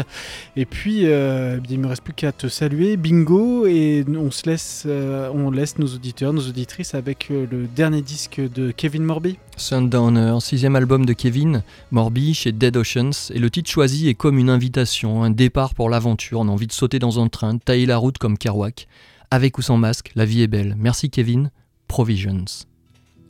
Et 0.57 0.65
puis, 0.65 1.03
euh, 1.05 1.55
bien, 1.61 1.77
il 1.77 1.79
me 1.79 1.87
reste 1.87 2.03
plus 2.03 2.13
qu'à 2.13 2.33
te 2.33 2.49
saluer, 2.49 2.97
bingo, 2.97 3.65
et 3.65 4.03
on 4.09 4.29
se 4.29 4.49
laisse, 4.49 4.83
euh, 4.85 5.29
on 5.33 5.51
laisse 5.51 5.77
nos 5.77 6.00
nos 6.21 6.47
auditrices 6.47 6.95
avec 6.95 7.29
euh, 7.31 7.45
le 7.51 7.67
dernier 7.67 8.01
disque 8.01 8.41
de 8.41 8.71
Kevin 8.71 9.03
Morby. 9.03 9.37
Sundowner, 9.57 10.37
sixième 10.39 10.75
album 10.75 11.05
de 11.05 11.13
Kevin, 11.13 11.63
Morby 11.91 12.33
chez 12.33 12.51
Dead 12.51 12.75
Oceans, 12.75 13.31
et 13.31 13.39
le 13.39 13.49
titre 13.49 13.69
choisi 13.69 14.07
est 14.07 14.15
comme 14.15 14.37
une 14.37 14.49
invitation, 14.49 15.23
un 15.23 15.29
départ 15.29 15.75
pour 15.75 15.89
l'aventure, 15.89 16.39
on 16.39 16.47
a 16.47 16.51
envie 16.51 16.67
de 16.67 16.71
sauter 16.71 16.99
dans 16.99 17.19
un 17.19 17.27
train, 17.27 17.55
de 17.55 17.59
tailler 17.59 17.85
la 17.85 17.97
route 17.97 18.17
comme 18.17 18.37
Kerouac. 18.37 18.87
avec 19.29 19.57
ou 19.57 19.61
sans 19.61 19.77
masque, 19.77 20.11
la 20.15 20.25
vie 20.25 20.41
est 20.41 20.47
belle. 20.47 20.75
Merci 20.77 21.09
Kevin. 21.09 21.51
Provisions. 21.87 22.65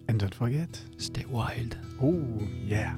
And 0.10 0.16
don't 0.16 0.34
forget. 0.34 0.70
Stay 0.98 1.26
wild. 1.32 1.78
Oh, 2.02 2.16
yeah. 2.68 2.96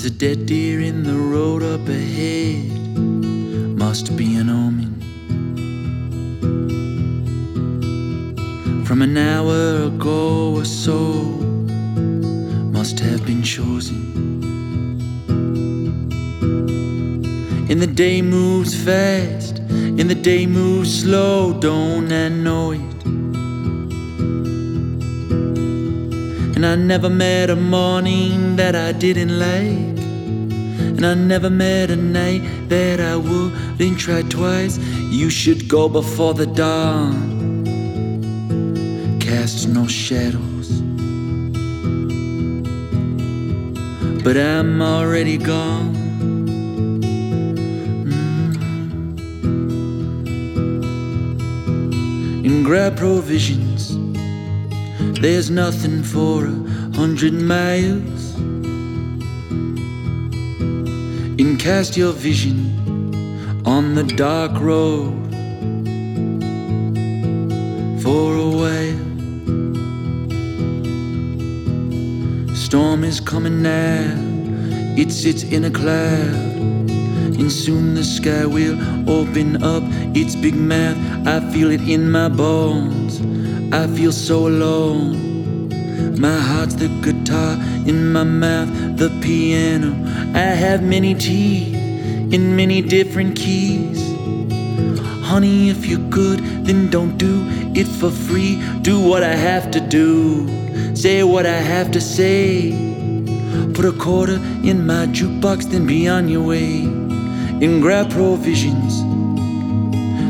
There's 0.00 0.12
a 0.12 0.16
dead 0.16 0.46
deer 0.46 0.78
in 0.80 1.02
the 1.02 1.16
road 1.16 1.64
up 1.64 1.88
ahead. 1.88 2.70
Must 3.76 4.16
be 4.16 4.36
an 4.36 4.48
omen. 4.48 4.94
From 8.86 9.02
an 9.02 9.16
hour 9.16 9.86
ago 9.86 10.54
or 10.54 10.64
so, 10.64 11.00
must 12.70 13.00
have 13.00 13.26
been 13.26 13.42
chosen. 13.42 13.98
And 17.68 17.82
the 17.82 17.88
day 17.88 18.22
moves 18.22 18.76
fast, 18.76 19.58
and 19.58 20.08
the 20.08 20.14
day 20.14 20.46
moves 20.46 21.00
slow, 21.02 21.54
don't 21.54 22.12
I 22.12 22.28
know 22.28 22.70
it? 22.70 23.04
And 26.54 26.64
I 26.64 26.76
never 26.76 27.10
met 27.10 27.50
a 27.50 27.56
morning 27.56 28.54
that 28.54 28.76
I 28.76 28.92
didn't 28.92 29.36
like. 29.40 29.87
And 30.98 31.06
I 31.06 31.14
never 31.14 31.48
met 31.48 31.92
a 31.92 31.96
night 31.96 32.42
that 32.70 32.98
I 32.98 33.14
wouldn't 33.14 34.00
try 34.00 34.22
twice. 34.22 34.78
You 34.78 35.30
should 35.30 35.68
go 35.68 35.88
before 35.88 36.34
the 36.34 36.46
dawn. 36.46 37.14
Cast 39.20 39.68
no 39.68 39.86
shadows. 39.86 40.68
But 44.24 44.36
I'm 44.36 44.82
already 44.82 45.38
gone. 45.38 45.94
Mm. 48.04 48.58
And 52.44 52.64
grab 52.64 52.96
provisions. 52.96 53.96
There's 55.20 55.48
nothing 55.48 56.02
for 56.02 56.46
a 56.46 56.50
hundred 56.96 57.34
miles. 57.34 58.17
And 61.40 61.56
cast 61.56 61.96
your 61.96 62.12
vision 62.12 63.62
on 63.64 63.94
the 63.94 64.02
dark 64.02 64.60
road 64.60 65.14
for 68.02 68.34
a 68.34 68.50
while. 68.60 68.98
Storm 72.56 73.04
is 73.04 73.20
coming 73.20 73.62
now, 73.62 74.16
it 74.96 75.12
sits 75.12 75.44
in 75.44 75.64
a 75.66 75.70
cloud. 75.70 76.34
And 77.38 77.52
soon 77.52 77.94
the 77.94 78.02
sky 78.02 78.44
will 78.44 78.76
open 79.08 79.62
up 79.62 79.84
its 80.16 80.34
big 80.34 80.56
mouth. 80.56 80.98
I 81.24 81.38
feel 81.52 81.70
it 81.70 81.82
in 81.88 82.10
my 82.10 82.28
bones. 82.28 83.20
I 83.72 83.86
feel 83.86 84.10
so 84.10 84.48
alone. 84.48 85.28
My 86.18 86.36
heart's 86.36 86.74
the 86.74 86.88
guitar 87.00 87.52
in 87.86 88.10
my 88.10 88.24
mouth, 88.24 88.68
the 88.96 89.08
piano. 89.22 90.07
I 90.38 90.54
have 90.54 90.84
many 90.84 91.16
teeth 91.16 91.74
in 92.32 92.54
many 92.54 92.80
different 92.80 93.34
keys. 93.36 94.00
Honey, 95.20 95.68
if 95.68 95.84
you're 95.84 96.08
good, 96.10 96.38
then 96.64 96.90
don't 96.90 97.18
do 97.18 97.44
it 97.74 97.88
for 97.88 98.08
free. 98.08 98.62
Do 98.82 99.00
what 99.00 99.24
I 99.24 99.34
have 99.34 99.72
to 99.72 99.80
do, 99.80 100.46
say 100.94 101.24
what 101.24 101.44
I 101.44 101.56
have 101.56 101.90
to 101.90 102.00
say. 102.00 102.70
Put 103.74 103.84
a 103.84 103.90
quarter 103.90 104.36
in 104.62 104.86
my 104.86 105.06
jukebox, 105.06 105.72
then 105.72 105.88
be 105.88 106.06
on 106.06 106.28
your 106.28 106.46
way. 106.46 106.82
And 106.82 107.82
grab 107.82 108.08
provisions. 108.08 109.02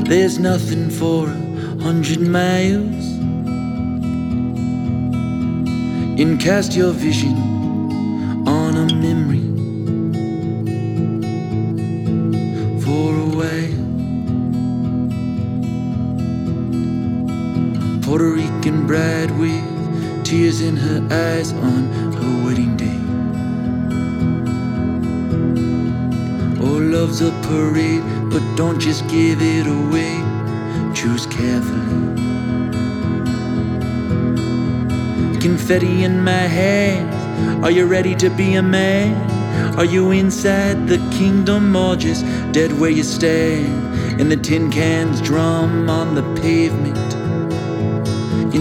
There's 0.08 0.38
nothing 0.38 0.88
for 0.88 1.26
a 1.28 1.82
hundred 1.82 2.22
miles. 2.22 3.04
And 6.18 6.40
cast 6.40 6.74
your 6.74 6.92
vision 6.92 7.57
tears 20.28 20.60
in 20.60 20.76
her 20.76 21.00
eyes 21.10 21.54
on 21.54 21.90
her 22.12 22.44
wedding 22.44 22.76
day. 22.76 23.00
Oh, 26.60 26.76
love's 26.76 27.22
a 27.22 27.30
parade, 27.48 28.02
but 28.30 28.42
don't 28.54 28.78
just 28.78 29.08
give 29.08 29.40
it 29.40 29.66
away. 29.66 30.12
Choose 30.94 31.24
carefully. 31.28 32.12
Confetti 35.40 36.04
in 36.04 36.22
my 36.22 36.44
hands. 36.60 37.64
Are 37.64 37.70
you 37.70 37.86
ready 37.86 38.14
to 38.16 38.28
be 38.28 38.56
a 38.56 38.62
man? 38.62 39.16
Are 39.78 39.86
you 39.86 40.10
inside 40.10 40.88
the 40.88 40.98
kingdom 41.10 41.74
or 41.74 41.96
just 41.96 42.26
dead 42.52 42.78
where 42.78 42.90
you 42.90 43.02
stand? 43.02 44.20
And 44.20 44.30
the 44.30 44.36
tin 44.36 44.70
cans 44.70 45.22
drum 45.22 45.88
on 45.88 46.14
the 46.14 46.42
pavement. 46.42 47.07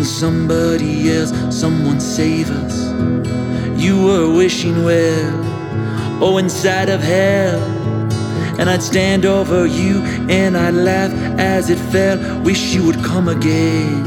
Somebody 0.08 1.12
else, 1.12 1.32
someone 1.52 2.00
save 2.00 2.50
us. 2.50 2.76
You 3.80 4.04
were 4.04 4.34
wishing 4.34 4.84
well, 4.84 6.24
oh, 6.24 6.38
inside 6.38 6.90
of 6.90 7.02
hell. 7.02 7.60
And 8.60 8.70
I'd 8.70 8.82
stand 8.82 9.26
over 9.26 9.68
you 9.68 10.02
and 10.30 10.58
I'd 10.58 10.74
laugh 10.74 11.12
as 11.38 11.70
it 11.70 11.78
fell. 11.92 12.18
Wish 12.42 12.74
you 12.74 12.84
would 12.88 13.04
come 13.04 13.28
again. 13.28 14.04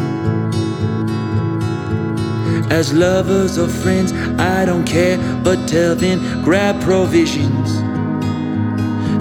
As 2.70 2.92
lovers 2.92 3.58
or 3.58 3.68
friends, 3.68 4.12
I 4.40 4.64
don't 4.64 4.86
care, 4.86 5.18
but 5.44 5.68
till 5.68 5.94
then, 5.94 6.42
grab 6.42 6.80
provisions. 6.80 7.68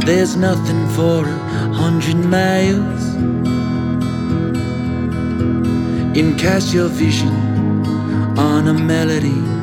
There's 0.05 0.35
nothing 0.35 0.87
for 0.89 1.25
a 1.27 1.73
hundred 1.73 2.17
miles. 2.25 2.98
And 6.19 6.37
cast 6.37 6.73
your 6.73 6.89
vision 6.89 7.29
on 8.37 8.67
a 8.67 8.73
melody 8.73 9.58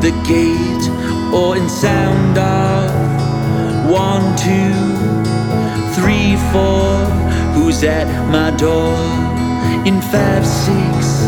the 0.00 0.12
gate 0.26 0.86
or 1.32 1.56
in 1.56 1.68
sound 1.68 2.38
of 2.38 3.08
One, 3.90 4.36
two, 4.36 4.74
three, 5.96 6.36
four. 6.52 7.06
Who's 7.54 7.82
at 7.82 8.06
my 8.30 8.50
door? 8.56 8.94
In 9.86 10.00
five, 10.02 10.44
six. 10.46 11.26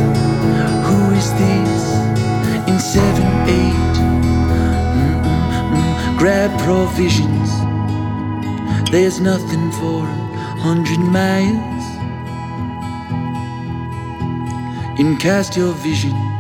Who 0.89 1.01
is 1.21 1.33
this? 1.41 1.83
In 2.69 2.79
seven, 2.79 3.27
eight. 3.49 3.97
grab 6.19 6.51
provisions. 6.61 7.49
There's 8.91 9.21
nothing 9.21 9.73
for 9.73 10.05
a 10.05 10.57
hundred 10.61 10.99
miles. 11.01 11.85
And 15.01 15.19
cast 15.19 15.57
your 15.57 15.73
vision 15.73 16.40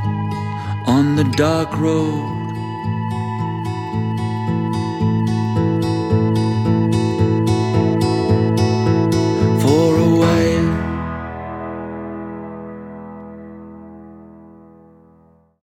on 0.90 1.14
the 1.14 1.22
dark 1.22 1.70
road 1.78 2.39